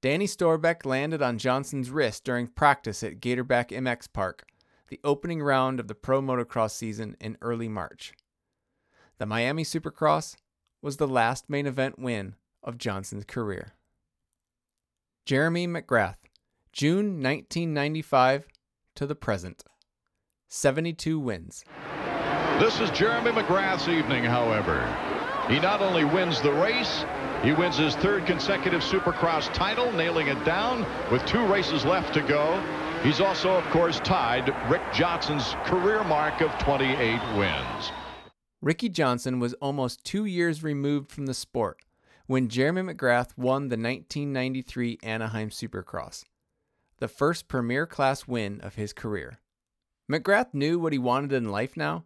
Danny 0.00 0.26
Storbeck 0.26 0.86
landed 0.86 1.20
on 1.20 1.38
Johnson's 1.38 1.90
wrist 1.90 2.24
during 2.24 2.46
practice 2.46 3.02
at 3.02 3.20
Gatorback 3.20 3.68
MX 3.68 4.12
Park, 4.12 4.46
the 4.88 5.00
opening 5.04 5.42
round 5.42 5.80
of 5.80 5.88
the 5.88 5.94
pro 5.94 6.22
motocross 6.22 6.72
season 6.72 7.14
in 7.20 7.36
early 7.42 7.68
March. 7.68 8.14
The 9.18 9.26
Miami 9.26 9.64
Supercross 9.64 10.36
was 10.80 10.96
the 10.96 11.06
last 11.06 11.50
main 11.50 11.66
event 11.66 11.98
win 11.98 12.36
of 12.62 12.78
Johnson's 12.78 13.24
career. 13.24 13.74
Jeremy 15.24 15.68
McGrath, 15.68 16.16
June 16.72 17.22
1995 17.22 18.48
to 18.96 19.06
the 19.06 19.14
present. 19.14 19.62
72 20.48 21.16
wins. 21.16 21.64
This 22.58 22.80
is 22.80 22.90
Jeremy 22.90 23.30
McGrath's 23.30 23.86
evening, 23.86 24.24
however. 24.24 24.84
He 25.48 25.60
not 25.60 25.80
only 25.80 26.04
wins 26.04 26.42
the 26.42 26.50
race, 26.50 27.04
he 27.44 27.52
wins 27.52 27.76
his 27.76 27.94
third 27.94 28.26
consecutive 28.26 28.82
Supercross 28.82 29.52
title, 29.54 29.92
nailing 29.92 30.26
it 30.26 30.44
down 30.44 30.84
with 31.12 31.24
two 31.24 31.46
races 31.46 31.84
left 31.84 32.12
to 32.14 32.22
go. 32.22 32.60
He's 33.04 33.20
also, 33.20 33.52
of 33.52 33.64
course, 33.66 34.00
tied 34.00 34.52
Rick 34.68 34.82
Johnson's 34.92 35.54
career 35.66 36.02
mark 36.02 36.40
of 36.40 36.50
28 36.58 37.20
wins. 37.38 37.92
Ricky 38.60 38.88
Johnson 38.88 39.38
was 39.38 39.54
almost 39.54 40.04
two 40.04 40.24
years 40.24 40.64
removed 40.64 41.12
from 41.12 41.26
the 41.26 41.34
sport 41.34 41.78
when 42.32 42.48
Jeremy 42.48 42.94
McGrath 42.94 43.36
won 43.36 43.68
the 43.68 43.76
1993 43.76 45.00
Anaheim 45.02 45.50
Supercross, 45.50 46.24
the 46.96 47.06
first 47.06 47.46
premier 47.46 47.86
class 47.86 48.26
win 48.26 48.58
of 48.62 48.76
his 48.76 48.94
career. 48.94 49.38
McGrath 50.10 50.54
knew 50.54 50.78
what 50.78 50.94
he 50.94 50.98
wanted 50.98 51.34
in 51.34 51.50
life 51.50 51.76
now, 51.76 52.04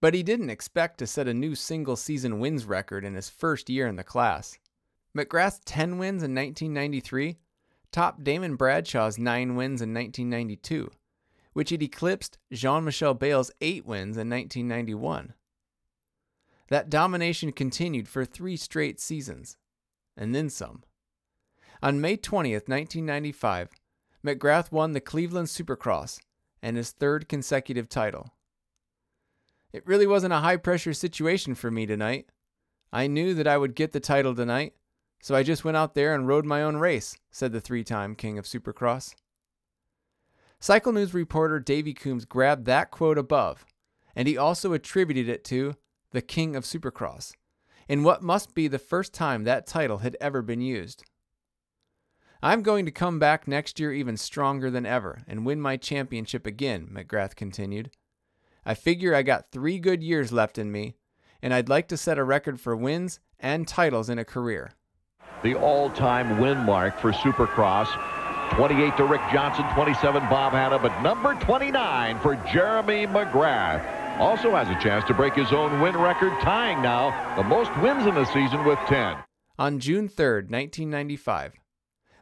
but 0.00 0.14
he 0.14 0.22
didn't 0.22 0.50
expect 0.50 0.98
to 0.98 1.06
set 1.08 1.26
a 1.26 1.34
new 1.34 1.56
single 1.56 1.96
season 1.96 2.38
wins 2.38 2.64
record 2.64 3.04
in 3.04 3.16
his 3.16 3.28
first 3.28 3.68
year 3.68 3.88
in 3.88 3.96
the 3.96 4.04
class. 4.04 4.56
McGrath's 5.18 5.60
10 5.64 5.98
wins 5.98 6.22
in 6.22 6.32
1993 6.32 7.36
topped 7.90 8.22
Damon 8.22 8.54
Bradshaw's 8.54 9.18
9 9.18 9.56
wins 9.56 9.82
in 9.82 9.92
1992, 9.92 10.92
which 11.54 11.70
had 11.70 11.82
eclipsed 11.82 12.38
Jean 12.52 12.84
Michel 12.84 13.14
Bayle's 13.14 13.50
8 13.60 13.84
wins 13.84 14.16
in 14.16 14.30
1991. 14.30 15.34
That 16.68 16.90
domination 16.90 17.52
continued 17.52 18.08
for 18.08 18.24
three 18.24 18.56
straight 18.56 19.00
seasons, 19.00 19.56
and 20.16 20.34
then 20.34 20.50
some. 20.50 20.82
On 21.82 22.00
May 22.00 22.16
20th, 22.16 22.68
1995, 22.68 23.70
McGrath 24.24 24.72
won 24.72 24.92
the 24.92 25.00
Cleveland 25.00 25.48
Supercross 25.48 26.18
and 26.62 26.76
his 26.76 26.90
third 26.90 27.28
consecutive 27.28 27.88
title. 27.88 28.32
It 29.72 29.86
really 29.86 30.06
wasn't 30.06 30.32
a 30.32 30.38
high 30.38 30.56
pressure 30.56 30.94
situation 30.94 31.54
for 31.54 31.70
me 31.70 31.86
tonight. 31.86 32.30
I 32.92 33.06
knew 33.06 33.34
that 33.34 33.46
I 33.46 33.58
would 33.58 33.74
get 33.74 33.92
the 33.92 34.00
title 34.00 34.34
tonight, 34.34 34.74
so 35.20 35.34
I 35.34 35.42
just 35.42 35.64
went 35.64 35.76
out 35.76 35.94
there 35.94 36.14
and 36.14 36.26
rode 36.26 36.46
my 36.46 36.62
own 36.62 36.78
race, 36.78 37.16
said 37.30 37.52
the 37.52 37.60
three 37.60 37.84
time 37.84 38.14
king 38.14 38.38
of 38.38 38.46
Supercross. 38.46 39.14
Cycle 40.58 40.92
News 40.92 41.12
reporter 41.12 41.60
Davey 41.60 41.92
Coombs 41.92 42.24
grabbed 42.24 42.64
that 42.64 42.90
quote 42.90 43.18
above, 43.18 43.66
and 44.14 44.26
he 44.26 44.38
also 44.38 44.72
attributed 44.72 45.28
it 45.28 45.44
to 45.44 45.76
the 46.16 46.22
king 46.22 46.56
of 46.56 46.64
Supercross, 46.64 47.34
in 47.88 48.02
what 48.02 48.22
must 48.22 48.54
be 48.54 48.68
the 48.68 48.78
first 48.78 49.12
time 49.12 49.44
that 49.44 49.66
title 49.66 49.98
had 49.98 50.16
ever 50.18 50.40
been 50.40 50.62
used. 50.62 51.04
I'm 52.42 52.62
going 52.62 52.86
to 52.86 52.90
come 52.90 53.18
back 53.18 53.46
next 53.46 53.78
year 53.78 53.92
even 53.92 54.16
stronger 54.16 54.70
than 54.70 54.86
ever 54.86 55.20
and 55.28 55.44
win 55.44 55.60
my 55.60 55.76
championship 55.76 56.46
again, 56.46 56.88
McGrath 56.90 57.36
continued. 57.36 57.90
I 58.64 58.72
figure 58.72 59.14
I 59.14 59.22
got 59.22 59.50
three 59.52 59.78
good 59.78 60.02
years 60.02 60.32
left 60.32 60.56
in 60.56 60.72
me, 60.72 60.94
and 61.42 61.52
I'd 61.52 61.68
like 61.68 61.86
to 61.88 61.98
set 61.98 62.16
a 62.16 62.24
record 62.24 62.58
for 62.58 62.74
wins 62.74 63.20
and 63.38 63.68
titles 63.68 64.08
in 64.08 64.18
a 64.18 64.24
career. 64.24 64.70
The 65.42 65.54
all-time 65.54 66.40
win 66.40 66.56
mark 66.60 66.98
for 66.98 67.12
Supercross. 67.12 67.88
28 68.52 68.96
to 68.96 69.04
Rick 69.04 69.20
Johnson, 69.30 69.66
27 69.74 70.22
Bob 70.30 70.54
Hannah, 70.54 70.78
but 70.78 70.98
number 71.02 71.34
29 71.34 72.20
for 72.20 72.36
Jeremy 72.36 73.06
McGrath. 73.06 73.95
Also 74.18 74.56
has 74.56 74.68
a 74.70 74.80
chance 74.82 75.04
to 75.04 75.14
break 75.14 75.34
his 75.34 75.52
own 75.52 75.78
win 75.80 75.94
record, 75.96 76.32
tying 76.40 76.80
now 76.80 77.36
the 77.36 77.44
most 77.44 77.70
wins 77.82 78.06
in 78.06 78.14
the 78.14 78.24
season 78.24 78.64
with 78.64 78.78
10. 78.86 79.18
On 79.58 79.78
June 79.78 80.08
3rd, 80.08 80.50
1995, 80.50 81.52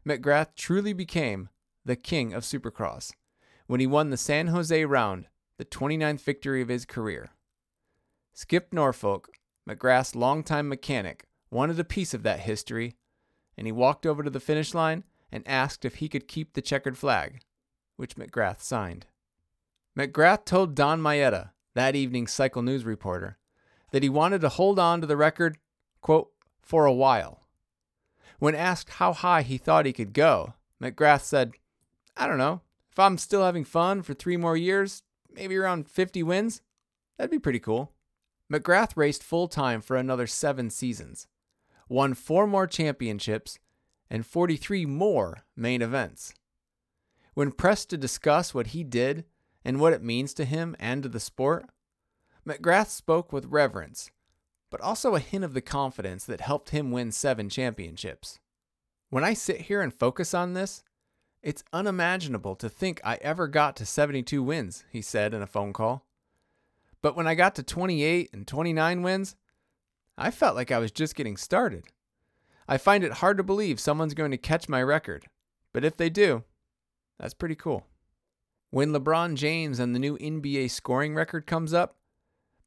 McGrath 0.05 0.57
truly 0.57 0.93
became 0.93 1.49
the 1.85 1.95
king 1.95 2.35
of 2.35 2.43
Supercross 2.43 3.13
when 3.67 3.79
he 3.79 3.87
won 3.87 4.11
the 4.11 4.17
San 4.17 4.49
Jose 4.49 4.85
round, 4.85 5.27
the 5.57 5.65
29th 5.65 6.21
victory 6.21 6.61
of 6.61 6.69
his 6.69 6.85
career. 6.85 7.31
Skip 8.33 8.73
Norfolk, 8.73 9.29
McGrath's 9.69 10.17
longtime 10.17 10.69
mechanic, 10.69 11.27
wanted 11.51 11.79
a 11.79 11.85
piece 11.85 12.13
of 12.13 12.25
that 12.25 12.41
history, 12.41 12.97
and 13.57 13.69
he 13.69 13.73
walked 13.73 14.05
over 14.05 14.25
to 14.25 14.31
the 14.31 14.41
finish 14.41 14.75
line 14.75 15.05
and 15.31 15.47
asked 15.47 15.85
if 15.85 15.97
he 15.97 16.09
could 16.09 16.27
keep 16.27 16.55
the 16.55 16.61
checkered 16.61 16.99
flag, 16.99 17.41
which 17.97 18.17
McGrath 18.17 18.61
signed. 18.61 19.07
McGrath 19.97 20.45
told 20.45 20.75
Don 20.75 21.01
Maeda, 21.01 21.51
that 21.75 21.97
evening's 21.97 22.33
Cycle 22.33 22.63
News 22.63 22.85
reporter, 22.85 23.39
that 23.91 24.03
he 24.03 24.09
wanted 24.09 24.41
to 24.41 24.49
hold 24.49 24.79
on 24.79 25.01
to 25.01 25.07
the 25.07 25.17
record, 25.17 25.59
quote, 26.01 26.31
for 26.63 26.87
a 26.87 26.93
while. 26.93 27.41
When 28.39 28.55
asked 28.55 28.91
how 28.91 29.13
high 29.13 29.43
he 29.43 29.59
thought 29.59 29.87
he 29.87 29.93
could 29.93 30.13
go, 30.13 30.55
McGrath 30.83 31.23
said, 31.23 31.53
I 32.17 32.27
don't 32.27 32.39
know. 32.39 32.61
If 32.91 32.99
I'm 32.99 33.19
still 33.19 33.45
having 33.45 33.65
fun 33.65 34.03
for 34.03 34.15
three 34.15 34.37
more 34.37 34.57
years, 34.57 35.03
maybe 35.33 35.57
around 35.57 35.89
50 35.89 36.23
wins, 36.23 36.61
that'd 37.17 37.31
be 37.31 37.39
pretty 37.39 37.59
cool. 37.59 37.93
McGrath 38.53 38.97
raced 38.97 39.23
full 39.23 39.49
time 39.49 39.81
for 39.81 39.97
another 39.97 40.27
seven 40.27 40.71
seasons, 40.71 41.27
won 41.89 42.15
four 42.15 42.47
more 42.47 42.67
championships, 42.67 43.59
and 44.11 44.25
43 44.27 44.87
more 44.87 45.45
main 45.57 45.83
events. 45.83 46.35
When 47.33 47.51
pressed 47.51 47.91
to 47.91 47.97
discuss 47.97 48.55
what 48.55 48.69
he 48.69 48.85
did 48.85 49.25
and 49.65 49.81
what 49.81 49.93
it 49.93 50.03
means 50.03 50.35
to 50.35 50.45
him 50.45 50.77
and 50.79 51.03
to 51.03 51.09
the 51.09 51.21
sport, 51.21 51.67
McGrath 52.47 52.89
spoke 52.89 53.33
with 53.33 53.47
reverence 53.47 54.11
but 54.75 54.81
also 54.81 55.15
a 55.15 55.21
hint 55.21 55.45
of 55.45 55.55
the 55.55 55.61
confidence 55.61 56.25
that 56.25 56.41
helped 56.41 56.71
him 56.71 56.91
win 56.91 57.13
seven 57.13 57.49
championships. 57.49 58.41
When 59.09 59.23
I 59.23 59.33
sit 59.33 59.61
here 59.61 59.81
and 59.81 59.95
focus 59.95 60.35
on 60.35 60.55
this, 60.55 60.83
it's 61.45 61.63
unimaginable 61.73 62.57
to 62.57 62.69
think 62.69 63.01
I 63.05 63.15
ever 63.23 63.47
got 63.47 63.77
to 63.77 63.87
72 63.87 64.43
wins, 64.43 64.85
he 64.91 65.01
said 65.01 65.33
in 65.33 65.43
a 65.43 65.47
phone 65.47 65.73
call. 65.73 66.09
But 67.03 67.15
when 67.15 67.29
I 67.29 67.37
got 67.37 67.55
to 67.55 67.63
28 67.63 68.31
and 68.33 68.49
29 68.49 69.03
wins, 69.03 69.37
I 70.19 70.33
felt 70.33 70.57
like 70.57 70.73
I 70.73 70.81
was 70.81 70.91
just 70.91 71.15
getting 71.15 71.37
started. 71.37 71.85
I 72.67 72.77
find 72.77 73.05
it 73.05 73.13
hard 73.13 73.37
to 73.37 73.45
believe 73.45 73.79
someone's 73.79 74.15
going 74.15 74.33
to 74.33 74.37
catch 74.37 74.69
my 74.69 74.83
record, 74.83 75.27
but 75.73 75.85
if 75.85 75.97
they 75.97 76.11
do, 76.11 76.43
that's 77.21 77.33
pretty 77.33 77.55
cool. 77.55 77.87
When 78.75 78.91
LeBron 78.91 79.37
James 79.37 79.79
and 79.79 79.95
the 79.95 80.01
new 80.01 80.19
NBA 80.19 80.69
scoring 80.69 81.15
record 81.15 81.47
comes 81.47 81.73
up, 81.73 81.95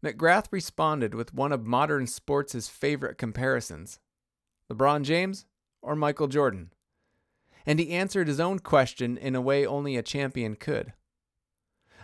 McGrath 0.02 0.46
responded 0.52 1.13
with 1.13 1.34
one 1.34 1.52
of 1.52 1.65
modern 1.65 2.08
sports' 2.08 2.70
favorite 2.70 3.17
comparisons 3.17 4.00
LeBron 4.72 5.02
James 5.04 5.46
or 5.82 5.98
Michael 5.98 6.30
Jordan? 6.30 6.72
And 7.65 7.78
he 7.78 7.91
answered 7.91 8.30
his 8.30 8.39
own 8.39 8.60
question 8.60 9.17
in 9.17 9.36
a 9.36 9.41
way 9.41 9.65
only 9.65 9.98
a 9.98 10.02
champion 10.02 10.56
could. 10.56 10.93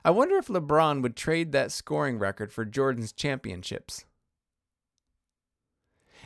I 0.04 0.12
wonder 0.12 0.36
if 0.36 0.48
LeBron 0.48 1.02
would 1.02 1.16
trade 1.16 1.54
that 1.54 1.72
scoring 1.72 2.20
record 2.20 2.52
for 2.52 2.66
Jordan's 2.66 3.14
championships. 3.14 4.04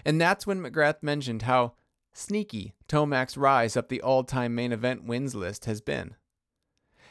And 0.03 0.19
that's 0.19 0.47
when 0.47 0.63
McGrath 0.63 1.03
mentioned 1.03 1.43
how 1.43 1.73
sneaky 2.11 2.73
Tomac's 2.87 3.37
rise 3.37 3.77
up 3.77 3.89
the 3.89 4.01
all 4.01 4.23
time 4.23 4.55
main 4.55 4.71
event 4.71 5.03
wins 5.03 5.35
list 5.35 5.65
has 5.65 5.79
been. 5.79 6.15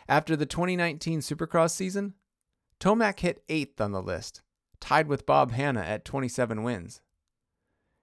After 0.08 0.36
the 0.36 0.46
2019 0.46 1.20
Supercross 1.20 1.72
season, 1.72 2.14
Tomac 2.78 3.20
hit 3.20 3.42
eighth 3.48 3.80
on 3.80 3.92
the 3.92 4.02
list, 4.02 4.42
tied 4.80 5.08
with 5.08 5.26
Bob 5.26 5.52
Hannah 5.52 5.80
at 5.80 6.04
27 6.04 6.62
wins. 6.62 7.00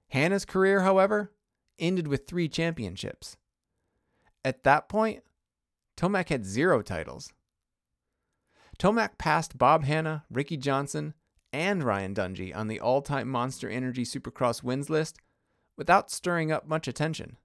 Hannah's 0.10 0.46
career, 0.46 0.82
however, 0.82 1.32
ended 1.80 2.08
with 2.08 2.28
three 2.28 2.50
championships. 2.50 3.38
At 4.44 4.64
that 4.64 4.90
point, 4.90 5.24
Tomac 5.96 6.30
had 6.30 6.46
zero 6.46 6.82
titles. 6.82 7.32
Tomac 8.78 9.18
passed 9.18 9.58
Bob 9.58 9.84
Hannah, 9.86 10.26
Ricky 10.30 10.58
Johnson, 10.58 11.14
and 11.54 11.84
Ryan 11.84 12.16
Dungey 12.16 12.56
on 12.56 12.68
the 12.68 12.80
all 12.80 13.02
time 13.02 13.30
Monster 13.30 13.70
Energy 13.70 14.04
Supercross 14.04 14.64
wins 14.64 14.90
list 14.90 15.20
without 15.78 16.12
stirring 16.12 16.52
up 16.52 16.68
much 16.68 16.88
attention. 16.88 17.38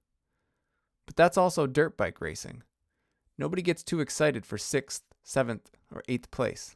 But 1.05 1.15
that's 1.15 1.37
also 1.37 1.67
dirt 1.67 1.95
bike 1.95 2.19
racing. 2.19 2.63
Nobody 3.39 3.61
gets 3.61 3.83
too 3.83 4.01
excited 4.01 4.45
for 4.45 4.57
sixth, 4.57 5.01
seventh, 5.23 5.71
or 5.95 6.03
eighth 6.09 6.29
place. 6.29 6.75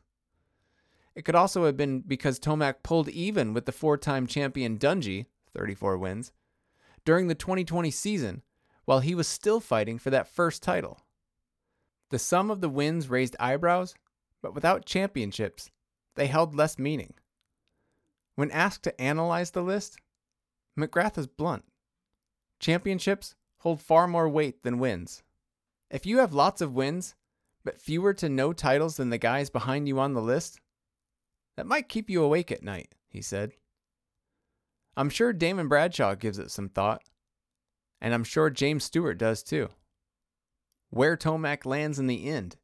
It 1.13 1.25
could 1.25 1.35
also 1.35 1.65
have 1.65 1.75
been 1.75 1.99
because 1.99 2.39
Tomac 2.39 2.75
pulled 2.83 3.09
even 3.09 3.53
with 3.53 3.65
the 3.65 3.73
four 3.73 3.97
time 3.97 4.25
champion 4.27 4.79
Dungey, 4.79 5.25
34 5.53 5.97
wins, 5.97 6.31
during 7.03 7.27
the 7.27 7.35
2020 7.35 7.91
season 7.91 8.43
while 8.85 9.01
he 9.01 9.13
was 9.13 9.27
still 9.27 9.59
fighting 9.59 9.99
for 9.99 10.09
that 10.09 10.29
first 10.29 10.63
title. 10.63 11.01
The 12.11 12.19
sum 12.19 12.49
of 12.49 12.61
the 12.61 12.69
wins 12.69 13.09
raised 13.09 13.35
eyebrows, 13.41 13.93
but 14.41 14.55
without 14.55 14.85
championships, 14.85 15.69
they 16.15 16.27
held 16.27 16.55
less 16.55 16.79
meaning. 16.79 17.13
When 18.35 18.51
asked 18.51 18.83
to 18.83 19.01
analyze 19.01 19.51
the 19.51 19.63
list, 19.63 19.97
McGrath 20.79 21.17
is 21.17 21.27
blunt. 21.27 21.65
Championships 22.61 23.35
hold 23.59 23.81
far 23.81 24.07
more 24.07 24.29
weight 24.29 24.63
than 24.63 24.79
wins. 24.79 25.23
If 25.93 26.07
you 26.07 26.17
have 26.17 26.33
lots 26.33 26.59
of 26.59 26.73
wins, 26.73 27.13
but 27.63 27.79
fewer 27.79 28.15
to 28.15 28.27
no 28.27 28.51
titles 28.51 28.97
than 28.97 29.11
the 29.11 29.19
guys 29.19 29.51
behind 29.51 29.87
you 29.87 29.99
on 29.99 30.15
the 30.15 30.23
list, 30.23 30.59
that 31.55 31.67
might 31.67 31.87
keep 31.87 32.09
you 32.09 32.23
awake 32.23 32.51
at 32.51 32.63
night, 32.63 32.95
he 33.07 33.21
said. 33.21 33.51
I'm 34.97 35.11
sure 35.11 35.31
Damon 35.31 35.67
Bradshaw 35.67 36.15
gives 36.15 36.39
it 36.39 36.49
some 36.49 36.67
thought, 36.67 37.03
and 38.01 38.11
I'm 38.11 38.23
sure 38.23 38.49
James 38.49 38.83
Stewart 38.83 39.19
does 39.19 39.43
too. 39.43 39.69
Where 40.89 41.15
Tomac 41.15 41.63
lands 41.63 41.99
in 41.99 42.07
the 42.07 42.27
end 42.27 42.55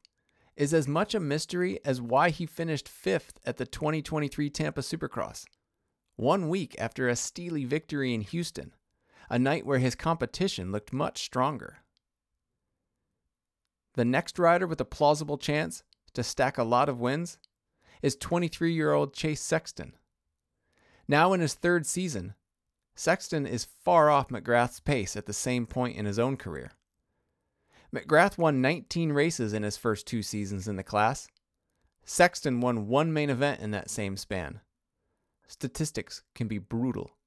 is 0.56 0.74
as 0.74 0.88
much 0.88 1.14
a 1.14 1.20
mystery 1.20 1.80
as 1.86 2.02
why 2.02 2.32
he 2.32 2.48
finished 2.48 2.90
fifth 2.90 3.40
at 3.46 3.58
the 3.58 3.68
2023 3.68 4.50
Tampa 4.50 4.82
Supercross, 4.82 5.46
one 6.16 6.50
week 6.50 6.76
after 6.80 7.08
a 7.08 7.16
steely 7.16 7.64
victory 7.64 8.12
in 8.12 8.22
Houston, 8.22 8.74
a 9.30 9.38
night 9.38 9.68
where 9.68 9.78
his 9.78 9.94
competition 9.94 10.72
looked 10.72 10.92
much 10.92 11.22
stronger. 11.22 11.84
The 14.00 14.06
next 14.06 14.40
rider 14.40 14.66
with 14.66 14.80
a 14.80 14.86
plausible 14.86 15.38
chance 15.38 15.84
to 16.14 16.24
stack 16.24 16.58
a 16.58 16.64
lot 16.64 16.88
of 16.88 17.02
wins 17.02 17.38
is 18.02 18.16
23 18.16 18.72
year 18.72 18.94
old 18.94 19.14
Chase 19.14 19.42
Sexton. 19.42 19.92
Now 21.06 21.34
in 21.34 21.42
his 21.42 21.54
third 21.54 21.86
season, 21.86 22.34
Sexton 22.96 23.46
is 23.46 23.68
far 23.84 24.10
off 24.10 24.30
McGrath's 24.30 24.80
pace 24.80 25.18
at 25.18 25.26
the 25.26 25.34
same 25.34 25.66
point 25.66 25.98
in 25.98 26.06
his 26.06 26.18
own 26.18 26.38
career. 26.38 26.72
McGrath 27.94 28.38
won 28.38 28.62
19 28.62 29.12
races 29.12 29.52
in 29.52 29.64
his 29.64 29.76
first 29.76 30.08
two 30.08 30.24
seasons 30.24 30.66
in 30.66 30.78
the 30.78 30.82
class. 30.84 31.28
Sexton 32.06 32.62
won 32.62 32.88
one 32.88 33.12
main 33.12 33.30
event 33.30 33.60
in 33.60 33.72
that 33.72 33.90
same 33.90 34.16
span. 34.16 34.62
Statistics 35.46 36.24
can 36.34 36.48
be 36.48 36.58
brutal. 36.58 37.18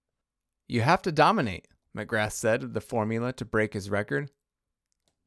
You 0.69 0.81
have 0.81 1.03
to 1.03 1.13
dominate, 1.13 1.69
McGrath 1.95 2.33
said 2.33 2.63
of 2.63 2.73
the 2.73 2.81
formula 2.81 3.35
to 3.35 3.45
break 3.45 3.75
his 3.75 3.91
record. 3.91 4.31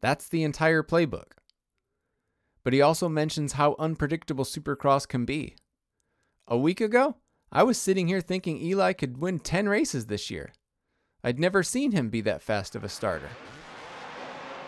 That's 0.05 0.27
the 0.27 0.43
entire 0.43 0.83
playbook. 0.83 1.31
But 2.63 2.73
he 2.73 2.81
also 2.83 3.09
mentions 3.09 3.53
how 3.53 3.75
unpredictable 3.79 4.45
Supercross 4.45 5.07
can 5.07 5.25
be. 5.25 5.55
A 6.47 6.55
week 6.55 6.79
ago, 6.79 7.15
I 7.51 7.63
was 7.63 7.81
sitting 7.81 8.07
here 8.07 8.21
thinking 8.21 8.61
Eli 8.61 8.93
could 8.93 9.17
win 9.17 9.39
10 9.39 9.67
races 9.67 10.05
this 10.05 10.29
year. 10.29 10.53
I'd 11.23 11.39
never 11.39 11.63
seen 11.63 11.91
him 11.91 12.09
be 12.09 12.21
that 12.21 12.43
fast 12.43 12.75
of 12.75 12.83
a 12.83 12.87
starter. 12.87 13.29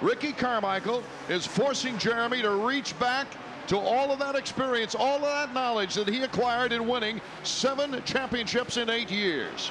Ricky 0.02 0.32
Carmichael 0.32 1.04
is 1.30 1.46
forcing 1.46 2.00
Jeremy 2.00 2.42
to 2.42 2.50
reach 2.50 3.00
back 3.00 3.28
to 3.68 3.78
all 3.78 4.12
of 4.12 4.18
that 4.18 4.36
experience, 4.36 4.96
all 4.96 5.18
of 5.18 5.22
that 5.22 5.54
knowledge 5.54 5.94
that 5.94 6.08
he 6.08 6.24
acquired 6.24 6.72
in 6.72 6.88
winning 6.88 7.22
seven 7.44 8.02
championships 8.06 8.78
in 8.78 8.90
eight 8.90 9.12
years. 9.12 9.70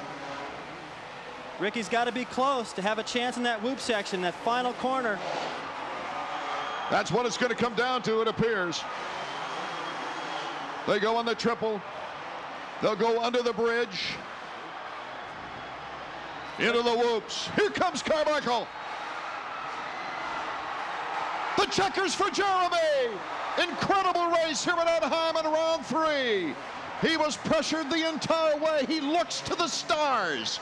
Ricky's 1.59 1.89
got 1.89 2.05
to 2.05 2.13
be 2.13 2.23
close 2.23 2.71
to 2.73 2.81
have 2.81 2.99
a 2.99 3.03
chance 3.03 3.35
in 3.35 3.43
that 3.43 3.61
whoop 3.61 3.81
section, 3.81 4.21
that 4.21 4.35
final 4.45 4.71
corner. 4.73 5.19
That's 6.89 7.11
what 7.11 7.25
it's 7.25 7.37
going 7.37 7.49
to 7.49 7.57
come 7.57 7.73
down 7.73 8.01
to, 8.03 8.21
it 8.21 8.27
appears. 8.27 8.83
They 10.87 10.99
go 10.99 11.17
on 11.17 11.25
the 11.25 11.35
triple. 11.35 11.81
They'll 12.81 12.95
go 12.95 13.21
under 13.21 13.41
the 13.41 13.51
bridge. 13.51 14.13
Into 16.59 16.81
the 16.81 16.95
whoops. 16.95 17.49
Here 17.55 17.69
comes 17.69 18.01
Carmichael. 18.01 18.67
The 21.57 21.65
checkers 21.65 22.15
for 22.15 22.29
Jeremy. 22.29 23.17
Incredible 23.61 24.29
race 24.29 24.63
here 24.63 24.75
at 24.75 24.87
Anaheim 24.87 25.37
in 25.37 25.51
round 25.51 25.85
three. 25.85 26.53
He 27.01 27.17
was 27.17 27.35
pressured 27.35 27.89
the 27.89 28.07
entire 28.07 28.57
way. 28.57 28.85
He 28.87 29.01
looks 29.01 29.41
to 29.41 29.55
the 29.55 29.67
stars. 29.67 30.59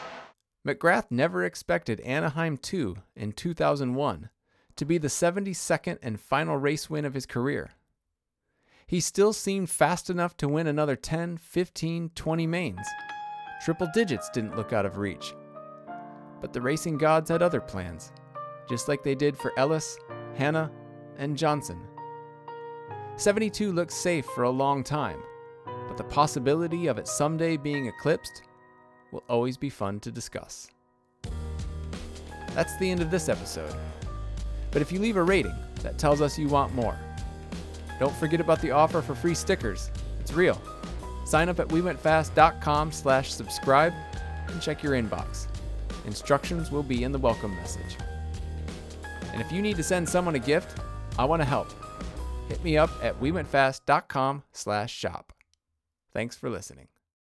McGrath 0.65 1.05
never 1.11 1.43
expected 1.43 1.99
Anaheim 2.01 2.57
2 2.57 2.95
in 3.15 3.31
2001 3.33 4.29
to 4.75 4.85
be 4.85 4.97
the 4.97 5.07
72nd 5.07 5.97
and 6.01 6.19
final 6.19 6.57
race 6.57 6.89
win 6.89 7.05
of 7.05 7.13
his 7.13 7.25
career. 7.25 7.71
He 8.87 8.99
still 8.99 9.33
seemed 9.33 9.69
fast 9.69 10.09
enough 10.09 10.37
to 10.37 10.47
win 10.47 10.67
another 10.67 10.95
10, 10.95 11.37
15, 11.37 12.11
20 12.13 12.47
mains. 12.47 12.87
Triple 13.63 13.87
digits 13.93 14.29
didn't 14.29 14.55
look 14.55 14.73
out 14.73 14.85
of 14.85 14.97
reach. 14.97 15.33
But 16.41 16.53
the 16.53 16.61
racing 16.61 16.97
gods 16.97 17.29
had 17.29 17.41
other 17.41 17.61
plans, 17.61 18.11
just 18.69 18.87
like 18.87 19.01
they 19.01 19.15
did 19.15 19.37
for 19.37 19.51
Ellis, 19.57 19.97
Hannah, 20.35 20.71
and 21.17 21.37
Johnson. 21.37 21.81
72 23.15 23.71
looked 23.71 23.93
safe 23.93 24.25
for 24.25 24.43
a 24.43 24.49
long 24.49 24.83
time, 24.83 25.23
but 25.87 25.97
the 25.97 26.03
possibility 26.03 26.87
of 26.87 26.97
it 26.97 27.07
someday 27.07 27.57
being 27.57 27.87
eclipsed 27.87 28.43
will 29.11 29.23
always 29.29 29.55
be 29.57 29.69
fun 29.69 29.99
to 30.01 30.11
discuss. 30.11 30.67
That's 32.53 32.77
the 32.77 32.91
end 32.91 33.01
of 33.01 33.09
this 33.09 33.29
episode. 33.29 33.73
But 34.75 34.81
if 34.81 34.91
you 34.91 34.99
leave 34.99 35.15
a 35.15 35.23
rating, 35.23 35.55
that 35.83 35.97
tells 35.97 36.19
us 36.19 36.37
you 36.37 36.49
want 36.49 36.75
more. 36.75 36.99
Don't 37.97 38.13
forget 38.17 38.41
about 38.41 38.59
the 38.59 38.71
offer 38.71 39.01
for 39.01 39.15
free 39.15 39.33
stickers. 39.33 39.89
It's 40.19 40.33
real. 40.33 40.61
Sign 41.25 41.47
up 41.47 41.61
at 41.61 41.69
wewentfast.com 41.69 42.91
slash 42.91 43.31
subscribe 43.31 43.93
and 44.49 44.61
check 44.61 44.83
your 44.83 44.91
inbox. 44.91 45.47
Instructions 46.05 46.71
will 46.71 46.83
be 46.83 47.05
in 47.05 47.13
the 47.13 47.17
welcome 47.17 47.55
message. 47.55 47.95
And 49.31 49.39
if 49.39 49.49
you 49.49 49.61
need 49.61 49.77
to 49.77 49.83
send 49.83 50.09
someone 50.09 50.35
a 50.35 50.39
gift, 50.39 50.77
I 51.17 51.23
want 51.23 51.41
to 51.41 51.47
help. 51.47 51.69
Hit 52.49 52.61
me 52.61 52.77
up 52.77 52.89
at 53.01 53.17
wewentfast.com 53.21 54.43
slash 54.51 54.93
shop. 54.93 55.31
Thanks 56.11 56.35
for 56.35 56.49
listening. 56.49 56.89